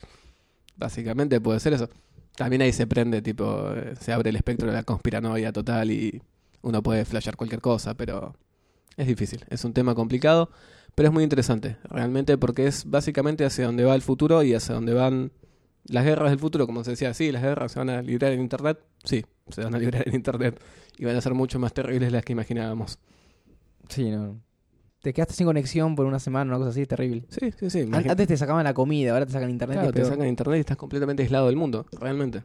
Básicamente 0.76 1.42
puede 1.42 1.60
ser 1.60 1.74
eso. 1.74 1.90
También 2.36 2.62
ahí 2.62 2.72
se 2.72 2.86
prende, 2.86 3.22
tipo, 3.24 3.72
se 4.00 4.14
abre 4.14 4.30
el 4.30 4.36
espectro 4.36 4.68
de 4.68 4.74
la 4.76 4.84
conspiranoia 4.84 5.52
total 5.52 5.90
y 5.90 6.22
uno 6.62 6.84
puede 6.84 7.06
flashear 7.06 7.36
cualquier 7.36 7.62
cosa, 7.62 7.96
pero 7.96 8.36
es 8.96 9.08
difícil. 9.08 9.44
Es 9.50 9.66
un 9.66 9.74
tema 9.74 9.96
complicado, 9.96 10.52
pero 10.94 11.10
es 11.10 11.14
muy 11.14 11.24
interesante, 11.24 11.78
realmente, 11.86 12.38
porque 12.38 12.68
es 12.68 12.86
básicamente 12.86 13.44
hacia 13.46 13.66
dónde 13.66 13.84
va 13.86 13.96
el 13.96 14.04
futuro 14.04 14.44
y 14.44 14.54
hacia 14.54 14.76
dónde 14.76 14.94
van 14.94 15.32
las 15.90 16.04
guerras 16.06 16.30
del 16.30 16.40
futuro, 16.40 16.66
como 16.66 16.84
se 16.84 16.92
decía, 16.92 17.14
sí, 17.14 17.32
las 17.32 17.42
guerras 17.42 17.72
se 17.72 17.80
van 17.80 17.90
a 17.90 18.02
librar 18.02 18.32
en 18.32 18.42
Internet, 18.42 18.80
sí, 19.04 19.26
se 19.50 19.64
van 19.64 19.76
a 19.76 19.80
librar 19.80 20.08
en 20.08 20.16
Internet 20.16 20.62
y 20.98 21.06
van 21.06 21.16
a 21.16 21.22
ser 21.22 21.34
mucho 21.34 21.60
más 21.60 21.74
terribles 21.74 22.08
de 22.10 22.12
las 22.12 22.24
que 22.26 22.34
imaginábamos. 22.34 23.00
Sí, 23.90 24.10
no. 24.12 24.40
Te 25.02 25.14
quedaste 25.14 25.36
sin 25.36 25.46
conexión 25.46 25.96
por 25.96 26.06
una 26.06 26.20
semana, 26.20 26.50
una 26.50 26.58
cosa 26.58 26.72
así, 26.72 26.82
es 26.82 26.88
terrible. 26.88 27.24
Sí, 27.30 27.52
sí, 27.58 27.70
sí. 27.70 27.80
Imagínate. 27.80 28.12
Antes 28.12 28.28
te 28.28 28.38
sacaban 28.38 28.64
la 28.64 28.74
comida, 28.74 29.14
ahora 29.14 29.26
te 29.26 29.32
sacan 29.32 29.50
internet. 29.50 29.78
Claro, 29.78 29.90
es 29.90 29.96
te 29.96 30.06
sacan 30.06 30.28
internet 30.28 30.58
y 30.58 30.60
estás 30.62 30.78
completamente 30.78 31.24
aislado 31.24 31.48
del 31.48 31.56
mundo, 31.56 31.86
realmente. 32.00 32.44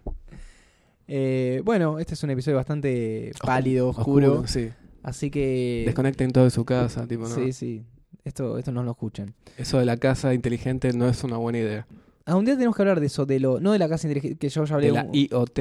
Eh, 1.09 1.61
bueno, 1.65 1.99
este 1.99 2.15
es 2.15 2.23
un 2.23 2.31
episodio 2.31 2.57
bastante 2.57 3.33
pálido, 3.45 3.89
oscuro. 3.89 4.47
sí. 4.47 4.71
Así 5.03 5.31
que. 5.31 5.83
Desconecten 5.85 6.31
todo 6.31 6.45
de 6.45 6.51
su 6.51 6.65
casa, 6.65 7.07
tipo, 7.09 7.25
¿no? 7.29 7.35
Sí, 7.35 7.53
sí. 7.53 7.85
Esto, 8.25 8.57
esto 8.57 8.71
no 8.71 8.85
lo 8.85 8.93
escuchan. 8.93 9.35
Eso 9.57 9.79
de 9.81 9.85
la 9.85 9.97
casa 9.97 10.33
inteligente 10.33 10.93
no 10.93 11.09
es 11.09 11.25
una 11.25 11.39
buena 11.39 11.59
idea. 11.59 11.87
Ah, 12.25 12.37
un 12.37 12.45
día 12.45 12.55
tenemos 12.55 12.77
que 12.77 12.83
hablar 12.83 13.01
de 13.01 13.07
eso, 13.07 13.27
de 13.27 13.41
lo. 13.41 13.61
No 13.61 13.73
de 13.73 13.79
la 13.79 13.89
casa 13.89 14.07
inteligente, 14.07 14.39
que 14.39 14.49
yo 14.49 14.65
ya 14.65 14.75
hablé. 14.75 14.87
De 14.89 14.93
la 14.93 15.05
un- 15.05 15.11
IoT. 15.15 15.59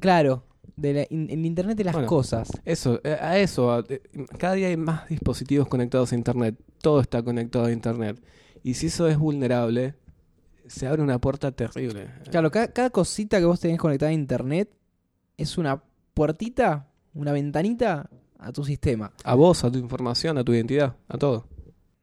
Claro, 0.00 0.44
de 0.76 0.92
la, 0.92 1.06
in- 1.10 1.28
el 1.30 1.44
internet 1.46 1.76
de 1.76 1.84
las 1.84 1.94
Bueno. 1.94 2.08
cosas. 2.08 2.48
Eso, 2.64 3.00
eh, 3.04 3.16
a 3.20 3.38
eso. 3.38 3.72
a- 3.72 3.84
eh, 3.88 4.02
cada 4.38 4.54
día 4.54 4.68
hay 4.68 4.76
más 4.76 5.08
dispositivos 5.08 5.66
conectados 5.68 6.12
a 6.12 6.14
internet. 6.14 6.56
Todo 6.80 7.00
está 7.00 7.22
conectado 7.22 7.64
a 7.66 7.72
internet. 7.72 8.22
Y 8.62 8.74
si 8.74 8.86
eso 8.86 9.08
es 9.08 9.16
vulnerable, 9.18 9.94
se 10.66 10.86
abre 10.86 11.02
una 11.02 11.18
puerta 11.20 11.50
terrible. 11.52 12.08
Claro, 12.30 12.50
cada, 12.50 12.68
cada 12.72 12.90
cosita 12.90 13.38
que 13.38 13.44
vos 13.44 13.58
tenés 13.60 13.78
conectada 13.78 14.10
a 14.10 14.14
internet 14.14 14.70
es 15.36 15.58
una 15.58 15.82
puertita, 16.14 16.88
una 17.14 17.32
ventanita 17.32 18.08
a 18.38 18.52
tu 18.52 18.64
sistema. 18.64 19.12
A 19.24 19.34
vos, 19.34 19.64
a 19.64 19.70
tu 19.70 19.78
información, 19.78 20.38
a 20.38 20.44
tu 20.44 20.52
identidad, 20.52 20.96
a 21.08 21.16
todo. 21.18 21.46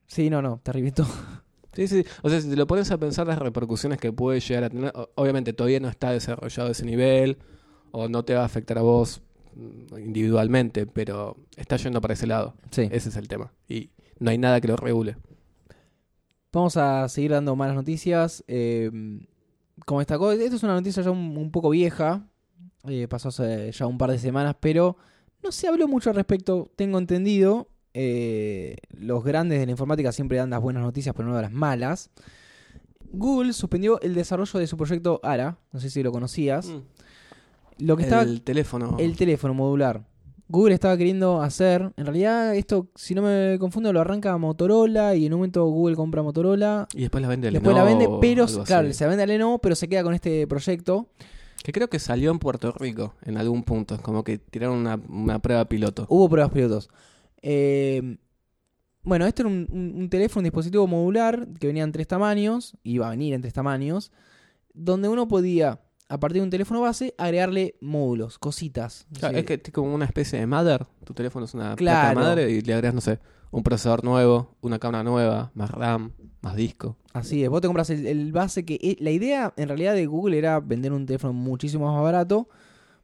Sí, 0.07 0.29
no, 0.29 0.41
no, 0.41 0.59
terrible 0.63 0.91
todo. 0.91 1.07
Sí, 1.73 1.88
sí. 1.88 2.05
O 2.21 2.29
sea, 2.29 2.39
si 2.39 2.49
te 2.49 2.55
lo 2.55 2.67
pones 2.67 2.91
a 2.91 2.97
pensar 2.97 3.25
las 3.27 3.39
repercusiones 3.39 3.97
que 3.99 4.12
puede 4.13 4.39
llegar 4.39 4.65
a 4.65 4.69
tener, 4.69 4.93
obviamente 5.15 5.53
todavía 5.53 5.79
no 5.79 5.89
está 5.89 6.12
desarrollado 6.12 6.69
ese 6.69 6.86
nivel, 6.86 7.38
o 7.91 8.07
no 8.07 8.23
te 8.23 8.33
va 8.36 8.41
a 8.41 8.45
afectar 8.45 8.77
a 8.77 8.81
vos 8.81 9.21
mm, 9.55 9.97
individualmente, 9.99 10.86
pero 10.86 11.38
está 11.57 11.77
yendo 11.77 11.99
para 12.01 12.13
ese 12.13 12.27
lado. 12.27 12.55
Sí. 12.71 12.88
Ese 12.91 13.09
es 13.09 13.15
el 13.17 13.27
tema. 13.27 13.51
Y 13.67 13.89
no 14.19 14.29
hay 14.31 14.38
nada 14.38 14.62
que 14.62 14.67
lo 14.67 14.75
regule. 14.75 15.17
Vamos 16.51 16.77
a 16.77 17.09
seguir 17.09 17.31
dando 17.31 17.55
malas 17.55 17.75
noticias. 17.75 18.43
Eh, 18.47 18.91
como 19.86 19.99
destacó, 19.99 20.31
esto 20.31 20.55
es 20.55 20.63
una 20.63 20.73
noticia 20.75 21.01
ya 21.03 21.12
un, 21.12 21.36
un 21.38 21.51
poco 21.51 21.69
vieja. 21.71 22.27
eh, 22.88 23.07
pasó 23.07 23.29
hace 23.29 23.71
ya 23.71 23.88
un 23.88 23.97
par 23.97 24.12
de 24.12 24.19
semanas, 24.19 24.55
pero 24.59 24.95
no 25.41 25.51
se 25.51 25.67
habló 25.67 25.88
mucho 25.88 26.09
al 26.12 26.15
respecto. 26.15 26.71
Tengo 26.75 26.99
entendido. 26.99 27.67
Eh, 27.93 28.75
los 28.97 29.23
grandes 29.23 29.60
de 29.60 29.65
la 29.65 29.71
informática 29.71 30.12
siempre 30.12 30.38
dan 30.38 30.49
las 30.49 30.62
buenas 30.62 30.84
noticias, 30.84 31.13
pero 31.15 31.29
no 31.29 31.41
las 31.41 31.51
malas. 31.51 32.10
Google 33.12 33.53
suspendió 33.53 34.01
el 34.01 34.15
desarrollo 34.15 34.60
de 34.60 34.67
su 34.67 34.77
proyecto 34.77 35.19
ARA. 35.23 35.58
No 35.71 35.79
sé 35.79 35.89
si 35.89 36.01
lo 36.01 36.12
conocías. 36.12 36.71
Lo 37.77 37.95
que 37.97 38.03
estaba 38.03 38.23
Mm. 38.23 38.27
el 38.29 38.41
teléfono. 38.41 38.95
el 38.99 39.15
teléfono 39.17 39.53
modular. 39.53 40.03
Google 40.49 40.73
estaba 40.75 40.95
queriendo 40.97 41.41
hacer, 41.41 41.93
en 41.95 42.06
realidad 42.06 42.53
esto, 42.56 42.88
si 42.95 43.15
no 43.15 43.21
me 43.23 43.58
confundo, 43.60 43.91
lo 43.93 44.01
arranca 44.01 44.38
Motorola 44.38 45.15
y 45.15 45.25
en 45.25 45.34
un 45.34 45.39
momento 45.39 45.65
Google 45.65 45.95
compra 45.95 46.21
Motorola, 46.21 46.88
Y 46.93 47.01
después 47.01 47.21
la 47.21 47.27
vende 47.29 47.47
el 47.47 47.53
después 47.56 47.75
la 47.75 47.84
vende, 47.84 48.08
pero 48.21 48.45
claro, 48.65 48.88
así. 48.89 48.97
se 48.97 49.06
la 49.06 49.10
vende 49.10 49.23
a 49.23 49.25
Lenovo, 49.27 49.60
pero 49.60 49.73
se 49.73 49.88
queda 49.88 50.03
con 50.03 50.13
este 50.13 50.45
proyecto. 50.45 51.08
Que 51.63 51.71
creo 51.71 51.89
que 51.89 51.97
salió 51.97 52.29
en 52.29 52.39
Puerto 52.39 52.71
Rico 52.73 53.13
en 53.23 53.38
algún 53.38 53.63
punto. 53.63 53.97
Como 54.01 54.23
que 54.23 54.38
tiraron 54.38 54.77
una, 54.77 54.99
una 55.10 55.39
prueba 55.39 55.65
piloto. 55.65 56.06
Hubo 56.10 56.29
pruebas 56.29 56.51
pilotos. 56.51 56.89
Eh, 57.43 58.17
bueno, 59.03 59.25
esto 59.27 59.41
era 59.43 59.49
un, 59.49 59.67
un- 59.69 59.93
un 60.01 60.10
teléfono, 60.10 60.39
un 60.39 60.45
dispositivo 60.45 60.88
modular 60.88 61.47
que 61.60 61.67
venía 61.67 61.84
en 61.84 61.91
tres 61.91 62.08
tamaños, 62.08 62.77
iba 62.84 63.08
a 63.08 63.12
venir 63.12 63.34
en 63.34 63.41
tres 63.41 63.53
tamaños, 63.53 64.12
donde 64.73 65.10
uno 65.10 65.27
podía, 65.27 65.82
a 66.08 66.19
partir 66.19 66.39
de 66.39 66.45
un 66.45 66.49
teléfono 66.49 66.79
base, 66.82 67.13
agregarle 67.17 67.75
módulos, 67.82 68.39
cositas. 68.39 69.06
Claro, 69.19 69.38
es 69.38 69.45
que 69.45 69.62
es 69.63 69.71
como 69.71 69.93
una 69.93 70.06
especie 70.06 70.39
de 70.39 70.47
mother. 70.47 70.88
Tu 71.03 71.13
teléfono 71.13 71.45
es 71.45 71.53
una 71.53 71.75
Claro. 71.75 72.13
placa 72.13 72.15
madre 72.29 72.49
y 72.49 72.62
le 72.62 72.73
agregas, 72.73 72.95
no 72.95 73.01
sé, 73.01 73.19
un 73.51 73.62
procesador 73.62 74.03
nuevo, 74.06 74.56
una 74.62 74.79
cámara 74.79 75.03
nueva, 75.03 75.51
más 75.53 75.69
RAM, 75.69 76.13
más 76.41 76.56
disco. 76.56 76.97
Así 77.12 77.43
es, 77.43 77.49
vos 77.49 77.60
te 77.62 77.67
compras 77.67 77.89
el, 77.89 78.08
el 78.08 78.32
base 78.32 78.63
que... 78.65 78.75
eh, 78.82 78.95
La 79.01 79.12
idea 79.12 79.53
en 79.58 79.67
realidad 79.67 79.93
de 79.95 80.06
Google 80.08 80.38
era 80.38 80.60
vender 80.62 80.93
un 80.93 81.06
teléfono 81.06 81.34
muchísimo 81.34 81.91
más 81.93 82.01
barato, 82.01 82.47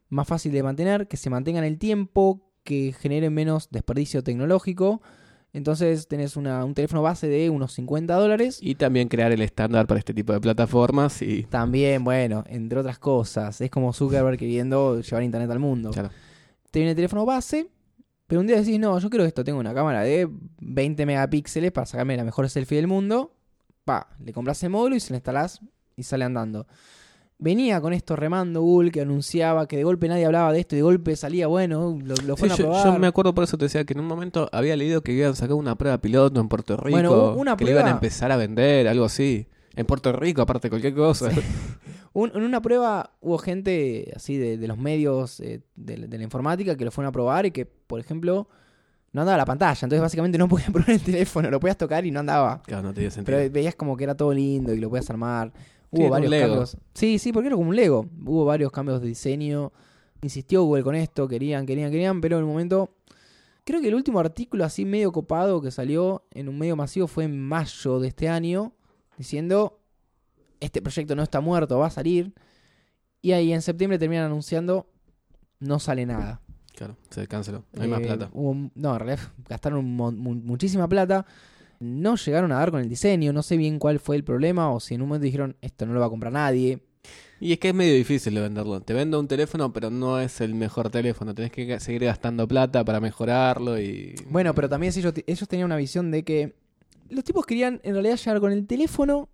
más 0.08 0.26
fácil 0.26 0.50
de 0.50 0.62
mantener, 0.62 1.06
que 1.06 1.16
se 1.18 1.30
mantenga 1.30 1.58
en 1.60 1.66
el 1.66 1.78
tiempo, 1.78 2.49
que 2.64 2.94
genere 2.98 3.30
menos 3.30 3.70
desperdicio 3.70 4.22
tecnológico 4.22 5.00
Entonces 5.52 6.06
tenés 6.06 6.36
una, 6.36 6.64
un 6.64 6.74
teléfono 6.74 7.02
base 7.02 7.26
de 7.28 7.50
unos 7.50 7.72
50 7.72 8.14
dólares. 8.14 8.58
Y 8.62 8.76
también 8.76 9.08
crear 9.08 9.32
el 9.32 9.42
estándar 9.42 9.86
para 9.86 9.98
este 9.98 10.14
tipo 10.14 10.32
de 10.32 10.40
plataformas 10.40 11.22
y... 11.22 11.44
También, 11.44 12.04
bueno, 12.04 12.44
entre 12.46 12.78
otras 12.78 12.98
cosas. 12.98 13.60
Es 13.60 13.70
como 13.70 13.92
Zuckerberg 13.92 14.38
queriendo 14.38 15.00
llevar 15.00 15.22
internet 15.22 15.50
al 15.50 15.58
mundo. 15.58 15.90
Claro. 15.90 16.10
Te 16.70 16.78
viene 16.78 16.90
el 16.90 16.96
teléfono 16.96 17.26
base, 17.26 17.68
pero 18.28 18.40
un 18.40 18.46
día 18.46 18.56
decís, 18.58 18.78
no, 18.78 18.96
yo 19.00 19.10
quiero 19.10 19.24
esto. 19.24 19.42
Tengo 19.42 19.58
una 19.58 19.74
cámara 19.74 20.02
de 20.02 20.28
20 20.60 21.04
megapíxeles 21.04 21.72
para 21.72 21.86
sacarme 21.86 22.16
la 22.16 22.24
mejor 22.24 22.48
selfie 22.48 22.76
del 22.76 22.86
mundo. 22.86 23.34
Pa, 23.84 24.08
le 24.24 24.32
compras 24.32 24.62
el 24.62 24.70
módulo 24.70 24.94
y 24.94 25.00
se 25.00 25.10
lo 25.10 25.16
instalás 25.16 25.60
y 25.96 26.04
sale 26.04 26.24
andando. 26.24 26.68
Venía 27.42 27.80
con 27.80 27.94
esto 27.94 28.16
remando 28.16 28.60
Google 28.60 28.90
que 28.90 29.00
anunciaba 29.00 29.66
que 29.66 29.78
de 29.78 29.84
golpe 29.84 30.08
nadie 30.08 30.26
hablaba 30.26 30.52
de 30.52 30.60
esto 30.60 30.74
y 30.74 30.78
de 30.78 30.82
golpe 30.82 31.16
salía, 31.16 31.46
bueno, 31.46 31.98
lo, 32.04 32.14
lo 32.16 32.36
Sí, 32.36 32.40
fueron 32.40 32.52
a 32.52 32.56
probar. 32.56 32.84
yo 32.84 32.98
me 32.98 33.06
acuerdo 33.06 33.34
por 33.34 33.44
eso 33.44 33.56
te 33.56 33.64
decía 33.64 33.84
que 33.84 33.94
en 33.94 34.00
un 34.00 34.06
momento 34.06 34.48
había 34.52 34.76
leído 34.76 35.02
que 35.02 35.12
habían 35.12 35.34
sacado 35.34 35.56
una 35.56 35.74
prueba 35.76 35.98
piloto 35.98 36.38
en 36.40 36.48
Puerto 36.48 36.76
Rico. 36.76 36.90
Bueno, 36.96 37.32
una 37.34 37.56
que 37.56 37.64
le 37.64 37.70
iban 37.70 37.82
a 37.82 37.84
prueba- 37.86 37.96
empezar 37.96 38.30
a 38.30 38.36
vender, 38.36 38.86
algo 38.88 39.06
así. 39.06 39.46
En 39.74 39.86
Puerto 39.86 40.12
Rico, 40.12 40.42
aparte 40.42 40.66
de 40.66 40.70
cualquier 40.70 40.94
cosa. 40.94 41.30
Un- 42.12 42.32
en 42.34 42.42
una 42.42 42.60
prueba 42.60 43.12
hubo 43.20 43.38
gente 43.38 44.12
así 44.14 44.36
de, 44.36 44.58
de 44.58 44.68
los 44.68 44.76
medios 44.76 45.40
eh, 45.40 45.62
de, 45.76 45.96
de 46.08 46.18
la 46.18 46.24
informática 46.24 46.76
que 46.76 46.84
lo 46.84 46.90
fueron 46.90 47.08
a 47.08 47.12
probar 47.12 47.46
y 47.46 47.52
que, 47.52 47.64
por 47.64 48.00
ejemplo, 48.00 48.48
no 49.12 49.22
andaba 49.22 49.38
la 49.38 49.46
pantalla. 49.46 49.78
Entonces, 49.80 50.00
básicamente 50.02 50.36
no 50.36 50.48
podías 50.48 50.70
probar 50.72 50.90
el 50.90 51.00
teléfono, 51.00 51.48
lo 51.50 51.58
podías 51.60 51.78
tocar 51.78 52.04
y 52.04 52.10
no 52.10 52.20
andaba. 52.20 52.60
Claro, 52.66 52.82
no 52.82 52.92
tenía 52.92 53.10
sentido. 53.10 53.38
Pero 53.38 53.50
veías 53.52 53.76
como 53.76 53.96
que 53.96 54.04
era 54.04 54.14
todo 54.16 54.34
lindo 54.34 54.74
y 54.74 54.78
lo 54.78 54.90
podías 54.90 55.08
armar. 55.08 55.52
Hubo 55.90 56.08
varios 56.10 56.30
cambios. 56.48 56.76
Sí, 56.94 57.18
sí, 57.18 57.32
porque 57.32 57.48
era 57.48 57.56
como 57.56 57.70
un 57.70 57.76
Lego. 57.76 58.06
Hubo 58.24 58.44
varios 58.44 58.70
cambios 58.70 59.00
de 59.00 59.08
diseño. 59.08 59.72
Insistió 60.22 60.62
Google 60.64 60.82
con 60.84 60.94
esto, 60.94 61.26
querían, 61.26 61.66
querían, 61.66 61.90
querían, 61.90 62.20
pero 62.20 62.38
en 62.38 62.44
un 62.44 62.50
momento. 62.50 62.94
Creo 63.64 63.80
que 63.80 63.88
el 63.88 63.94
último 63.94 64.18
artículo 64.20 64.64
así 64.64 64.84
medio 64.84 65.12
copado 65.12 65.60
que 65.60 65.70
salió 65.70 66.24
en 66.32 66.48
un 66.48 66.58
medio 66.58 66.76
masivo 66.76 67.06
fue 67.06 67.24
en 67.24 67.40
mayo 67.40 68.00
de 68.00 68.08
este 68.08 68.28
año, 68.28 68.72
diciendo: 69.16 69.78
Este 70.60 70.80
proyecto 70.82 71.14
no 71.16 71.22
está 71.22 71.40
muerto, 71.40 71.78
va 71.78 71.86
a 71.86 71.90
salir. 71.90 72.32
Y 73.22 73.32
ahí 73.32 73.52
en 73.52 73.62
septiembre 73.62 73.98
terminan 73.98 74.24
anunciando: 74.26 74.86
No 75.58 75.78
sale 75.78 76.06
nada. 76.06 76.40
Claro, 76.74 76.96
se 77.10 77.26
canceló. 77.28 77.64
No 77.72 77.82
hay 77.82 77.88
más 77.88 78.00
Eh, 78.00 78.04
plata. 78.04 78.30
hubo- 78.32 78.70
no, 78.74 78.92
en 78.94 78.98
realidad 78.98 79.18
gastaron 79.48 79.84
mu- 79.84 80.12
muchísima 80.12 80.88
plata. 80.88 81.26
No 81.80 82.16
llegaron 82.16 82.52
a 82.52 82.56
dar 82.56 82.70
con 82.70 82.80
el 82.80 82.88
diseño. 82.88 83.32
No 83.32 83.42
sé 83.42 83.56
bien 83.56 83.78
cuál 83.78 83.98
fue 83.98 84.16
el 84.16 84.24
problema. 84.24 84.70
O 84.70 84.80
si 84.80 84.94
en 84.94 85.02
un 85.02 85.08
momento 85.08 85.24
dijeron, 85.24 85.56
esto 85.60 85.86
no 85.86 85.94
lo 85.94 86.00
va 86.00 86.06
a 86.06 86.10
comprar 86.10 86.32
nadie. 86.32 86.80
Y 87.40 87.52
es 87.52 87.58
que 87.58 87.70
es 87.70 87.74
medio 87.74 87.94
difícil 87.94 88.34
de 88.34 88.42
venderlo. 88.42 88.82
Te 88.82 88.92
vendo 88.92 89.18
un 89.18 89.26
teléfono, 89.26 89.72
pero 89.72 89.88
no 89.88 90.20
es 90.20 90.42
el 90.42 90.54
mejor 90.54 90.90
teléfono. 90.90 91.34
Tenés 91.34 91.50
que 91.50 91.80
seguir 91.80 92.04
gastando 92.04 92.46
plata 92.46 92.84
para 92.84 93.00
mejorarlo 93.00 93.80
y... 93.80 94.14
Bueno, 94.28 94.54
pero 94.54 94.68
también 94.68 94.92
ellos, 94.94 95.14
ellos 95.26 95.48
tenían 95.48 95.64
una 95.64 95.76
visión 95.76 96.10
de 96.10 96.22
que 96.22 96.54
los 97.08 97.24
tipos 97.24 97.46
querían 97.46 97.80
en 97.82 97.94
realidad 97.94 98.16
llegar 98.16 98.40
con 98.40 98.52
el 98.52 98.66
teléfono 98.66 99.30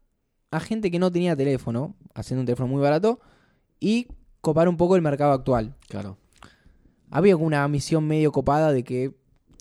a 0.53 0.61
gente 0.61 0.93
que 0.93 1.01
no 1.01 1.11
tenía 1.11 1.35
teléfono, 1.35 1.97
haciendo 2.15 2.43
un 2.43 2.47
teléfono 2.47 2.69
muy 2.69 2.81
barato, 2.81 3.19
y 3.81 4.07
copar 4.41 4.69
un 4.69 4.77
poco 4.77 4.95
el 4.95 5.03
mercado 5.03 5.33
actual. 5.33 5.75
Claro, 5.89 6.17
Había 7.11 7.37
una 7.37 7.67
misión 7.67 8.07
medio 8.07 8.31
copada 8.31 8.73
de 8.73 8.85
que, 8.85 9.13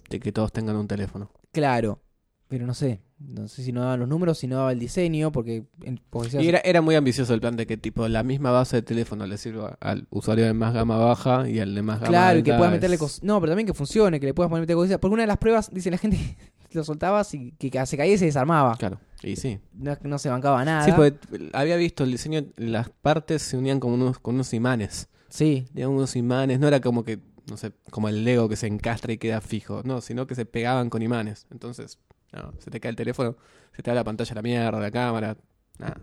de 0.09 0.19
que 0.19 0.31
todos 0.31 0.51
tengan 0.51 0.75
un 0.75 0.87
teléfono. 0.87 1.31
claro, 1.51 1.99
pero 2.47 2.65
no 2.67 2.73
sé. 2.73 3.01
No 3.17 3.47
sé 3.47 3.63
si 3.63 3.71
no 3.71 3.81
daban 3.81 3.99
los 4.01 4.09
números, 4.09 4.37
si 4.39 4.47
no 4.47 4.57
daba 4.57 4.71
el 4.73 4.79
diseño, 4.79 5.31
porque... 5.31 5.63
en- 5.83 6.01
porque 6.09 6.27
decías- 6.27 6.43
Y 6.43 6.49
era, 6.49 6.59
era 6.59 6.81
muy 6.81 6.95
ambicioso 6.95 7.33
el 7.33 7.39
plan 7.39 7.55
de 7.55 7.65
que 7.65 7.77
tipo 7.77 8.07
la 8.07 8.23
misma 8.23 8.51
base 8.51 8.75
de 8.77 8.81
teléfono 8.81 9.25
le 9.25 9.37
sirva 9.37 9.77
al 9.79 10.05
usuario 10.09 10.45
de 10.45 10.53
más 10.53 10.73
gama 10.73 10.97
baja 10.97 11.49
y 11.49 11.59
al 11.59 11.73
de 11.73 11.81
más 11.81 11.99
gama 11.99 12.09
Claro, 12.09 12.39
y 12.39 12.43
que 12.43 12.51
puedas 12.51 12.67
es- 12.73 12.77
meterle 12.77 12.97
cosas. 12.97 13.23
No, 13.23 13.39
pero 13.39 13.51
también 13.51 13.67
que 13.67 13.73
funcione, 13.73 14.19
que 14.19 14.25
le 14.25 14.33
puedas 14.33 14.51
meter 14.51 14.75
cosas. 14.75 14.97
Porque 14.97 15.13
una 15.13 15.23
de 15.23 15.27
las 15.27 15.37
pruebas, 15.37 15.69
dice 15.73 15.89
la 15.89 15.97
gente, 15.97 16.17
lo 16.71 16.83
soltabas 16.83 17.33
y 17.33 17.51
que 17.53 17.71
se 17.85 17.95
caía 17.97 18.13
y 18.13 18.17
se 18.17 18.25
desarmaba. 18.25 18.75
Claro, 18.77 18.99
y 19.23 19.37
sí. 19.37 19.59
No, 19.73 19.97
no 20.03 20.19
se 20.19 20.29
bancaba 20.29 20.63
nada. 20.65 20.83
Sí, 20.83 20.91
porque 20.95 21.17
había 21.53 21.77
visto 21.77 22.03
el 22.03 22.11
diseño, 22.11 22.43
las 22.57 22.89
partes 22.89 23.41
se 23.43 23.57
unían 23.57 23.79
como 23.79 23.93
unos, 23.95 24.19
con 24.19 24.35
unos 24.35 24.53
imanes. 24.53 25.07
Sí, 25.29 25.65
Tenían 25.73 25.89
unos 25.91 26.15
imanes, 26.17 26.59
no 26.59 26.67
era 26.67 26.79
como 26.81 27.03
que, 27.05 27.19
no 27.49 27.55
sé, 27.57 27.71
como 27.91 28.07
el 28.09 28.23
Lego 28.25 28.49
que 28.49 28.55
se 28.57 28.67
encastra 28.67 29.13
y 29.13 29.17
queda 29.17 29.39
fijo, 29.41 29.81
no, 29.85 30.01
sino 30.01 30.27
que 30.27 30.35
se 30.35 30.45
pegaban 30.45 30.89
con 30.89 31.01
imanes. 31.01 31.45
Entonces, 31.51 31.97
no, 32.41 32.53
se 32.59 32.69
te 32.71 32.79
cae 32.79 32.89
el 32.89 32.95
teléfono, 32.95 33.35
se 33.75 33.81
te 33.83 33.91
da 33.91 33.95
la 33.95 34.03
pantalla 34.03 34.31
a 34.31 34.35
la 34.35 34.41
mierda, 34.41 34.79
la 34.79 34.91
cámara, 34.91 35.37
nada, 35.79 35.97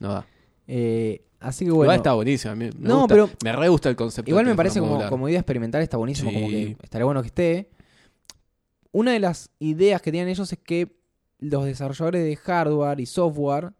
no 0.00 0.08
da. 0.14 0.26
eh, 0.66 1.22
así 1.40 1.64
que 1.64 1.70
Igual 1.70 1.86
bueno. 1.86 1.96
está 1.96 2.12
buenísimo, 2.14 2.54
me 2.56 2.70
No, 2.78 3.00
gusta- 3.00 3.14
pero- 3.14 3.30
me 3.44 3.52
re 3.52 3.68
gusta 3.68 3.88
el 3.88 3.96
concepto. 3.96 4.30
Igual 4.30 4.46
me 4.46 4.54
parece 4.54 4.80
como, 4.80 5.08
como 5.08 5.28
idea 5.28 5.40
experimental, 5.40 5.82
está 5.82 5.96
buenísimo, 5.96 6.32
como 6.32 6.46
Sí. 6.48 6.52
que 6.76 6.76
estaría 6.84 7.04
bueno 7.04 7.20
que 7.22 7.28
esté. 7.28 7.70
Una 8.92 9.12
de 9.12 9.20
las 9.20 9.50
ideas 9.58 10.02
que 10.02 10.12
tienen 10.12 10.28
ellos 10.28 10.52
es 10.52 10.58
que 10.58 10.96
los 11.38 11.64
desarrolladores 11.64 12.22
de 12.24 12.36
hardware 12.36 13.00
y 13.00 13.06
software 13.06 13.72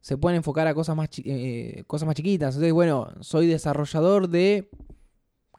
se 0.00 0.16
pueden 0.16 0.36
enfocar 0.38 0.66
a 0.66 0.74
cosas 0.74 0.96
más, 0.96 1.08
chi- 1.10 1.22
eh, 1.26 1.84
cosas 1.86 2.06
más 2.06 2.14
chiquitas. 2.16 2.54
Entonces, 2.54 2.72
bueno, 2.72 3.08
soy 3.20 3.46
desarrollador 3.46 4.28
de 4.28 4.68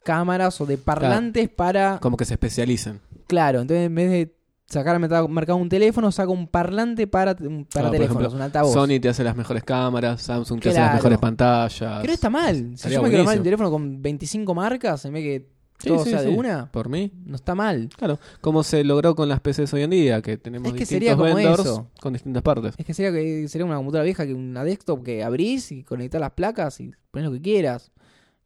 cámaras 0.03 0.59
o 0.61 0.65
de 0.65 0.77
parlantes 0.77 1.49
para... 1.49 1.99
Como 1.99 2.17
que 2.17 2.25
se 2.25 2.33
especializan. 2.33 2.99
Claro, 3.27 3.61
entonces 3.61 3.85
en 3.87 3.95
vez 3.95 4.11
de 4.11 4.35
sacar 4.75 4.95
al 4.95 5.29
mercado, 5.29 5.55
un 5.57 5.69
teléfono, 5.69 6.11
saco 6.11 6.31
un 6.31 6.47
parlante 6.47 7.07
para, 7.07 7.35
para 7.35 7.47
Claro, 7.47 7.65
por 7.87 7.91
teléfonos, 7.91 8.21
ejemplo, 8.21 8.35
un 8.37 8.41
altavoz. 8.41 8.73
Sony 8.73 8.99
te 9.01 9.09
hace 9.09 9.23
las 9.23 9.35
mejores 9.35 9.63
cámaras, 9.63 10.21
Samsung 10.21 10.61
te 10.61 10.69
hace 10.69 10.79
las 10.79 10.93
mejores 10.95 11.17
pantallas. 11.17 12.01
Que 12.01 12.07
no 12.07 12.13
está 12.13 12.29
mal. 12.29 12.73
Si 12.77 12.89
yo 12.89 13.01
me 13.01 13.09
quiero 13.09 13.21
el 13.21 13.25
buenísimo. 13.25 13.43
teléfono 13.43 13.71
con 13.71 14.01
25 14.01 14.53
marcas, 14.53 15.05
en 15.05 15.13
vez 15.13 15.23
que 15.23 15.55
Sí, 15.77 15.89
todo 15.89 16.05
sí, 16.05 16.11
sea 16.11 16.21
de 16.21 16.29
sí. 16.29 16.33
una, 16.33 16.71
Por 16.71 16.87
mí, 16.87 17.11
no 17.25 17.35
está 17.35 17.53
mal. 17.53 17.89
claro. 17.97 18.17
Como 18.39 18.63
se 18.63 18.81
logró 18.85 19.13
con 19.13 19.27
las 19.27 19.41
PCs 19.41 19.73
hoy 19.73 19.81
en 19.83 19.89
día, 19.89 20.21
que 20.21 20.37
tenemos 20.37 20.67
Es 20.69 20.73
que 20.73 20.79
distintos 20.79 20.95
sería 21.09 21.15
como 21.17 21.35
vendors 21.35 21.65
eso. 21.65 21.89
con 21.99 22.13
distintas 22.13 22.43
partes. 22.43 22.75
Es 22.77 22.85
que 22.85 22.93
sería, 22.93 23.11
que 23.11 23.45
sería 23.49 23.65
una 23.65 23.75
computadora 23.75 24.05
vieja 24.05 24.25
que 24.25 24.33
una 24.33 24.63
desktop 24.63 25.03
que 25.03 25.21
abrís 25.21 25.73
y 25.73 25.83
conectás 25.83 26.21
las 26.21 26.31
placas 26.31 26.79
y 26.79 26.91
pones 27.11 27.27
lo 27.27 27.33
que 27.35 27.41
quieras. 27.41 27.91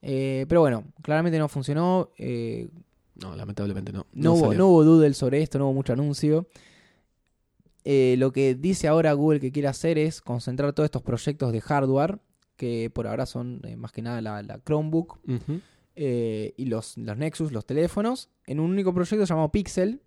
Eh, 0.01 0.47
pero 0.49 0.61
bueno, 0.61 0.85
claramente 1.03 1.37
no 1.37 1.47
funcionó. 1.49 2.09
eh, 2.17 2.67
No, 3.21 3.35
lamentablemente 3.35 3.91
no. 3.91 4.05
no, 4.13 4.33
hubo, 4.33 4.53
no 4.57 4.67
hubo 4.69 4.83
doodle 4.83 5.13
sobre 5.13 5.41
esto, 5.41 5.57
no 5.59 5.65
hubo 5.65 5.73
mucho 5.73 5.93
anuncio. 5.93 6.47
Eh, 7.85 8.15
lo 8.17 8.31
que 8.31 8.55
dice 8.55 8.87
ahora 8.87 9.13
Google 9.13 9.39
que 9.39 9.51
quiere 9.51 9.67
hacer 9.67 9.97
es 9.97 10.21
concentrar 10.21 10.73
todos 10.73 10.85
estos 10.85 11.01
proyectos 11.01 11.51
de 11.51 11.61
hardware, 11.61 12.19
que 12.55 12.91
por 12.93 13.07
ahora 13.07 13.25
son 13.25 13.61
eh, 13.63 13.75
más 13.77 13.91
que 13.91 14.01
nada 14.01 14.21
la, 14.21 14.43
la 14.43 14.59
Chromebook 14.63 15.19
eh, 15.95 16.53
y 16.57 16.65
los, 16.65 16.97
los 16.97 17.17
Nexus, 17.17 17.51
los 17.51 17.65
teléfonos, 17.65 18.29
en 18.45 18.59
un 18.59 18.71
único 18.71 18.93
proyecto 18.93 19.25
llamado 19.25 19.49
Pixel 19.51 20.01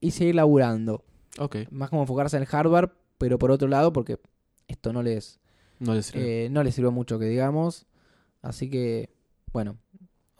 y 0.00 0.10
seguir 0.12 0.34
laburando. 0.34 1.04
Más 1.70 1.90
como 1.90 2.02
enfocarse 2.02 2.36
en 2.36 2.42
el 2.42 2.48
hardware, 2.48 2.90
pero 3.18 3.38
por 3.38 3.50
otro 3.50 3.68
lado, 3.68 3.92
porque 3.92 4.18
esto 4.66 4.92
no 4.92 5.02
les, 5.02 5.38
no 5.80 5.94
le 5.94 6.02
sirve. 6.02 6.46
eh, 6.46 6.48
no 6.50 6.62
les 6.62 6.74
sirvió 6.74 6.92
mucho 6.92 7.18
que 7.18 7.26
digamos. 7.26 7.86
Así 8.42 8.68
que, 8.70 9.10
bueno, 9.52 9.78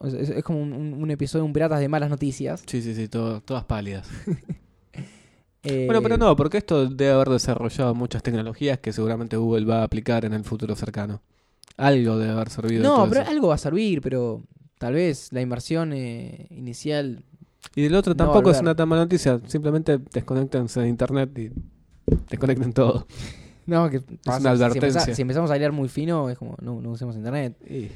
es, 0.00 0.14
es- 0.14 0.30
es 0.30 0.44
como 0.44 0.60
un, 0.62 0.72
un- 0.72 1.10
episodio 1.10 1.42
de 1.42 1.46
un 1.46 1.52
Piratas 1.52 1.80
de 1.80 1.88
malas 1.88 2.10
noticias. 2.10 2.62
Sí, 2.66 2.82
sí, 2.82 2.94
sí, 2.94 3.08
todo- 3.08 3.40
todas 3.40 3.64
pálidas. 3.64 4.08
Eh, 5.66 5.86
Bueno, 5.86 6.02
pero 6.02 6.18
no, 6.18 6.36
porque 6.36 6.58
esto 6.58 6.86
debe 6.90 7.12
haber 7.12 7.28
desarrollado 7.30 7.94
muchas 7.94 8.22
tecnologías 8.22 8.78
que 8.80 8.92
seguramente 8.92 9.38
Google 9.38 9.64
va 9.64 9.80
a 9.80 9.84
aplicar 9.84 10.26
en 10.26 10.34
el 10.34 10.44
futuro 10.44 10.76
cercano. 10.76 11.22
Algo 11.78 12.18
debe 12.18 12.32
haber 12.32 12.50
servido. 12.50 12.82
de 12.82 12.86
No, 12.88 12.96
todo 12.96 13.08
pero 13.08 13.22
eso. 13.22 13.30
algo 13.30 13.48
va 13.48 13.54
a 13.54 13.58
servir, 13.58 14.02
pero 14.02 14.42
tal 14.78 14.92
vez 14.92 15.32
la 15.32 15.40
inversión 15.40 15.94
eh, 15.94 16.48
inicial. 16.50 17.24
Y 17.74 17.80
del 17.80 17.94
otro 17.94 18.12
no 18.12 18.16
tampoco 18.18 18.50
es 18.50 18.60
una 18.60 18.74
tan 18.76 18.86
mala 18.90 19.04
noticia. 19.04 19.40
Simplemente 19.46 19.98
desconectense 20.12 20.80
de 20.80 20.88
internet 20.88 21.30
y 21.38 21.50
desconecten 22.28 22.72
todo. 22.74 23.06
No, 23.66 23.88
que 23.88 24.02
pasa, 24.22 24.40
una 24.40 24.50
si 24.58 24.62
advertencia. 24.62 25.14
Si, 25.14 25.22
empezamos 25.22 25.50
a 25.50 25.56
leer 25.56 25.72
muy 25.72 25.88
fino, 25.88 26.28
es 26.28 26.36
como, 26.36 26.54
no, 26.60 26.82
no 26.82 26.90
usemos 26.90 27.16
internet. 27.16 27.56
Y 27.66 27.88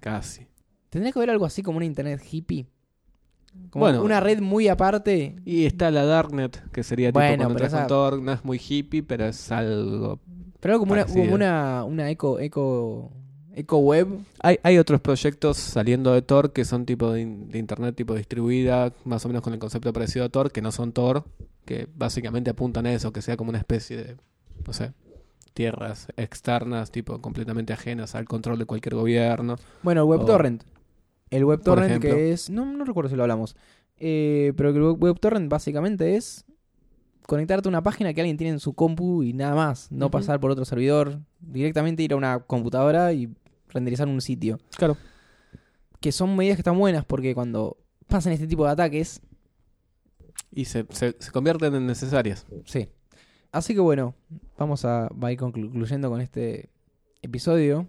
casi. 0.00 0.44
Tendría 0.90 1.12
que 1.12 1.18
haber 1.18 1.30
algo 1.30 1.44
así 1.44 1.62
como 1.62 1.76
una 1.78 1.86
internet 1.86 2.20
hippie. 2.30 2.66
Como 3.70 3.84
Bueno. 3.86 4.02
una 4.02 4.20
red 4.20 4.40
muy 4.40 4.68
aparte. 4.68 5.36
Y 5.44 5.64
está 5.64 5.90
la 5.90 6.04
Darknet, 6.04 6.70
que 6.72 6.82
sería 6.82 7.08
tipo 7.08 7.20
Bueno, 7.20 7.44
cuando 7.44 7.64
esa- 7.64 7.86
Tor, 7.86 8.20
no 8.20 8.32
es 8.32 8.44
muy 8.44 8.60
hippie, 8.66 9.02
pero 9.02 9.26
es 9.26 9.50
algo... 9.50 10.20
Pero 10.60 10.74
algo 10.74 10.82
como 10.86 10.92
una, 10.94 11.06
Parecido. 11.06 11.34
una, 11.34 11.84
una 11.84 12.10
eco, 12.10 12.38
eco, 12.40 13.10
eco 13.54 13.78
web. 13.78 14.08
Hay, 14.42 14.58
hay 14.62 14.78
otros 14.78 15.00
proyectos 15.00 15.56
saliendo 15.56 16.12
de 16.12 16.22
Tor 16.22 16.52
que 16.52 16.64
son 16.64 16.84
tipo 16.86 17.12
de, 17.12 17.22
in- 17.22 17.48
de 17.48 17.58
internet 17.58 17.94
tipo 17.96 18.14
distribuida, 18.14 18.92
más 19.04 19.24
o 19.24 19.28
menos 19.28 19.42
con 19.42 19.52
el 19.54 19.58
concepto 19.58 19.92
parecido 19.92 20.24
a 20.24 20.28
Tor, 20.28 20.52
que 20.52 20.60
no 20.62 20.70
son 20.72 20.92
Tor, 20.92 21.24
que 21.64 21.88
básicamente 21.94 22.50
apuntan 22.50 22.86
a 22.86 22.92
eso, 22.92 23.12
que 23.12 23.22
sea 23.22 23.36
como 23.36 23.50
una 23.50 23.58
especie 23.58 23.96
de, 23.96 24.16
no 24.66 24.72
sé, 24.72 24.92
tierras 25.54 26.08
externas, 26.16 26.90
tipo 26.90 27.20
completamente 27.22 27.72
ajenas 27.72 28.14
al 28.14 28.26
control 28.26 28.58
de 28.58 28.66
cualquier 28.66 28.94
gobierno. 28.94 29.56
Bueno, 29.82 30.02
el 30.02 30.08
WebTorrent. 30.08 30.62
El 31.36 31.44
WebTorrent 31.44 32.00
que 32.02 32.32
es... 32.32 32.50
No, 32.50 32.64
no 32.64 32.84
recuerdo 32.84 33.10
si 33.10 33.16
lo 33.16 33.22
hablamos. 33.22 33.56
Eh, 33.98 34.52
pero 34.56 34.72
que 34.72 34.78
el 34.78 34.84
web- 34.84 35.02
WebTorrent 35.02 35.48
básicamente 35.50 36.16
es 36.16 36.44
conectarte 37.26 37.68
a 37.68 37.70
una 37.70 37.82
página 37.82 38.12
que 38.14 38.20
alguien 38.20 38.36
tiene 38.36 38.52
en 38.52 38.60
su 38.60 38.74
compu 38.74 39.22
y 39.22 39.32
nada 39.32 39.54
más. 39.54 39.90
No 39.90 40.10
pasar 40.10 40.38
por 40.40 40.50
otro 40.50 40.64
servidor. 40.64 41.20
Directamente 41.40 42.02
ir 42.02 42.12
a 42.12 42.16
una 42.16 42.40
computadora 42.40 43.12
y 43.12 43.28
renderizar 43.68 44.06
un 44.08 44.20
sitio. 44.20 44.58
Claro. 44.76 44.96
Que 46.00 46.12
son 46.12 46.36
medidas 46.36 46.56
que 46.56 46.60
están 46.60 46.78
buenas 46.78 47.04
porque 47.04 47.34
cuando 47.34 47.78
pasan 48.06 48.32
este 48.32 48.46
tipo 48.46 48.64
de 48.64 48.70
ataques 48.70 49.20
Y 50.52 50.66
se, 50.66 50.86
se, 50.90 51.16
se 51.18 51.30
convierten 51.32 51.74
en 51.74 51.86
necesarias. 51.86 52.46
Sí. 52.64 52.88
Así 53.50 53.74
que 53.74 53.80
bueno, 53.80 54.14
vamos 54.58 54.84
a, 54.84 55.08
va 55.08 55.28
a 55.28 55.32
ir 55.32 55.38
conclu- 55.38 55.70
concluyendo 55.70 56.10
con 56.10 56.20
este 56.20 56.68
episodio. 57.26 57.86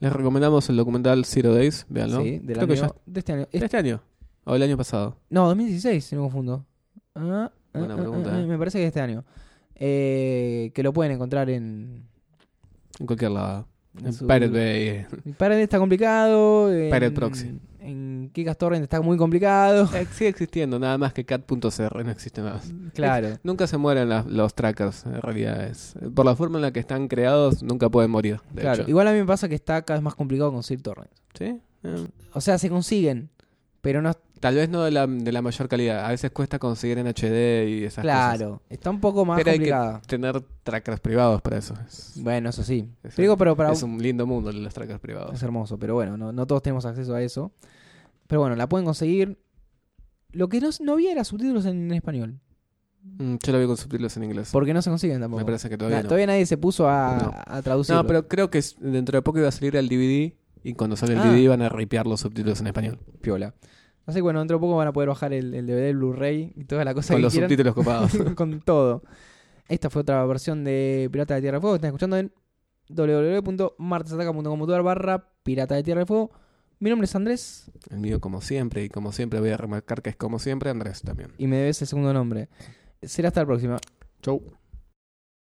Les 0.00 0.12
recomendamos 0.12 0.68
el 0.68 0.76
documental 0.76 1.24
Zero 1.24 1.54
Days, 1.54 1.86
véanlo. 1.88 2.22
Sí, 2.22 2.38
del 2.38 2.56
Creo 2.56 2.66
que 2.68 2.72
año- 2.74 2.82
ya 2.82 2.94
de 3.06 3.18
este 3.20 3.32
año. 3.32 3.48
¿De 3.52 3.58
este 3.64 3.76
año? 3.76 4.02
¿O 4.44 4.54
el 4.54 4.62
año 4.62 4.76
pasado? 4.76 5.16
No, 5.30 5.46
2016, 5.46 6.04
si 6.04 6.14
no 6.14 6.22
me 6.22 6.26
confundo. 6.26 6.66
Ah, 7.14 7.50
ah, 7.72 7.78
Buena 7.78 7.94
ah, 7.94 7.96
pregunta, 7.96 8.30
ah, 8.34 8.40
eh. 8.42 8.46
me 8.46 8.58
parece 8.58 8.78
que 8.78 8.86
este 8.86 9.00
año. 9.00 9.24
Eh, 9.76 10.70
que 10.74 10.82
lo 10.82 10.92
pueden 10.92 11.12
encontrar 11.12 11.48
en. 11.50 12.06
En 13.00 13.06
cualquier 13.06 13.30
lado. 13.32 13.66
En 14.02 14.12
su- 14.12 14.26
Pirate 14.26 14.48
Bay. 14.48 15.06
Pirate 15.38 15.62
está 15.62 15.78
complicado. 15.78 16.72
En, 16.72 16.86
Pirate 16.90 17.10
Proxy. 17.12 17.58
En 17.80 18.30
Kikas 18.32 18.56
Torrent 18.56 18.82
está 18.82 19.02
muy 19.02 19.18
complicado. 19.18 19.88
Eh, 19.94 20.06
Sigue 20.12 20.28
existiendo, 20.30 20.78
nada 20.78 20.96
más 20.96 21.12
que 21.12 21.24
cat.cr 21.26 22.04
no 22.04 22.10
existe 22.10 22.40
más. 22.40 22.72
Claro. 22.94 23.28
Nunca 23.42 23.66
se 23.66 23.76
mueren 23.76 24.08
los 24.34 24.54
trackers, 24.54 25.04
en 25.04 25.20
realidad. 25.20 25.64
Es, 25.64 25.94
por 26.14 26.24
la 26.24 26.34
forma 26.34 26.56
en 26.58 26.62
la 26.62 26.72
que 26.72 26.80
están 26.80 27.08
creados, 27.08 27.62
nunca 27.62 27.90
pueden 27.90 28.10
morir. 28.10 28.40
De 28.52 28.62
Claro. 28.62 28.82
hecho. 28.82 28.90
Igual 28.90 29.08
a 29.08 29.12
mí 29.12 29.18
me 29.18 29.26
pasa 29.26 29.48
que 29.50 29.54
está 29.54 29.82
cada 29.82 29.98
vez 29.98 30.04
más 30.04 30.14
complicado 30.14 30.50
conseguir 30.50 30.82
torrents. 30.82 31.12
¿Sí? 31.38 31.60
Eh, 31.82 32.06
O 32.32 32.40
sea, 32.40 32.56
se 32.58 32.70
consiguen, 32.70 33.28
pero 33.82 34.00
no. 34.00 34.12
Tal 34.40 34.56
vez 34.56 34.68
no 34.68 34.82
de 34.82 34.90
la, 34.90 35.06
de 35.06 35.32
la 35.32 35.40
mayor 35.40 35.68
calidad. 35.68 36.04
A 36.04 36.10
veces 36.10 36.30
cuesta 36.30 36.58
conseguir 36.58 36.98
en 36.98 37.06
HD 37.06 37.66
y 37.68 37.84
esas 37.84 38.04
cosas. 38.04 38.36
Claro. 38.36 38.62
Está 38.68 38.90
un 38.90 39.00
poco 39.00 39.24
más 39.24 39.38
Pero 39.38 39.50
hay 39.52 39.56
complicada. 39.58 40.00
que 40.02 40.06
tener 40.06 40.40
trackers 40.62 41.00
privados 41.00 41.40
para 41.40 41.56
eso. 41.58 41.74
Es, 41.86 42.12
Bueno, 42.16 42.50
eso 42.50 42.62
sí. 42.62 42.86
es- 43.02 43.16
digo, 43.16 43.36
pero 43.38 43.56
para 43.56 43.72
es 43.72 43.82
un 43.82 44.02
lindo 44.02 44.26
mundo 44.26 44.52
los 44.52 44.74
trackers 44.74 45.00
privados. 45.00 45.34
Es 45.34 45.42
hermoso, 45.42 45.78
pero 45.78 45.94
bueno, 45.94 46.16
no, 46.18 46.30
no 46.32 46.46
todos 46.46 46.62
tenemos 46.62 46.84
acceso 46.84 47.14
a 47.14 47.22
eso. 47.22 47.52
Pero 48.26 48.40
bueno, 48.42 48.54
la 48.56 48.68
pueden 48.68 48.84
conseguir. 48.84 49.38
Lo 50.32 50.48
que 50.48 50.60
no, 50.60 50.68
no 50.80 50.92
había 50.94 51.12
era 51.12 51.24
subtítulos 51.24 51.64
en, 51.64 51.90
español. 51.92 52.38
Mm, 53.02 53.36
yo 53.42 53.52
lo 53.52 53.60
vi 53.60 53.66
con 53.66 53.76
subtítulos 53.76 54.16
en 54.16 54.24
inglés. 54.24 54.48
Porque 54.52 54.74
no 54.74 54.82
se 54.82 54.90
consiguen 54.90 55.20
tampoco. 55.20 55.38
Me 55.40 55.44
parece 55.46 55.68
que 55.70 55.78
todavía 55.78 55.98
Na- 55.98 56.02
no. 56.02 56.08
todavía 56.08 56.26
nadie 56.26 56.44
se 56.44 56.56
puso 56.58 56.88
a, 56.88 57.16
No. 57.16 57.32
a 57.54 57.62
traducir. 57.62 57.94
No, 57.94 58.06
pero 58.06 58.26
creo 58.28 58.50
que 58.50 58.60
dentro 58.80 59.16
de 59.16 59.22
poco 59.22 59.38
iba 59.38 59.48
a 59.48 59.52
salir 59.52 59.76
el 59.76 59.88
DVD 59.88 60.34
y 60.64 60.74
cuando 60.74 60.96
sale 60.96 61.12
el 61.14 61.20
Ah. 61.20 61.24
DVD 61.30 61.48
van 61.48 61.62
a 61.62 61.68
ripear 61.68 62.06
los 62.06 62.20
subtítulos 62.20 62.60
en 62.60 62.66
español. 62.66 62.98
Piola. 63.20 63.54
Así 64.06 64.18
que 64.18 64.22
bueno, 64.22 64.38
dentro 64.40 64.58
de 64.58 64.60
poco 64.60 64.76
van 64.76 64.88
a 64.88 64.92
poder 64.92 65.08
bajar 65.08 65.32
el, 65.32 65.54
el 65.54 65.66
DVD, 65.66 65.88
el 65.88 65.96
Blu-ray 65.96 66.52
y 66.56 66.64
toda 66.64 66.84
la 66.84 66.92
cosa 66.94 67.14
Con 67.14 67.18
que 67.18 67.22
los 67.22 67.32
quieran. 67.32 67.48
subtítulos 67.48 67.74
copados. 67.74 68.12
con 68.36 68.60
todo. 68.60 69.02
Esta 69.68 69.88
fue 69.90 70.02
otra 70.02 70.24
versión 70.26 70.62
de 70.64 71.08
Pirata 71.10 71.34
de 71.34 71.40
Tierra 71.40 71.56
de 71.56 71.60
Fuego. 71.62 71.76
Están 71.76 71.88
escuchando 71.88 72.16
en 72.18 72.30
www.martesataca.com.ar 72.90 74.82
barra 74.82 75.26
Pirata 75.42 75.74
de 75.74 75.82
Tierra 75.82 76.00
de 76.00 76.06
Fuego. 76.06 76.30
Mi 76.80 76.90
nombre 76.90 77.04
es 77.06 77.14
Andrés 77.14 77.70
el 77.90 77.98
mío 77.98 78.20
como 78.20 78.40
siempre 78.42 78.84
y 78.84 78.88
como 78.90 79.12
siempre 79.12 79.40
voy 79.40 79.50
a 79.50 79.56
remarcar 79.56 80.02
que 80.02 80.10
es 80.10 80.16
como 80.16 80.38
siempre 80.38 80.68
Andrés 80.70 81.00
también. 81.02 81.30
y 81.38 81.46
me 81.46 81.56
debes 81.56 81.80
el 81.80 81.88
segundo 81.88 82.12
nombre. 82.12 82.48
Será 83.00 83.28
hasta 83.28 83.40
la 83.40 83.46
próxima. 83.46 83.78
Chau. 84.22 84.42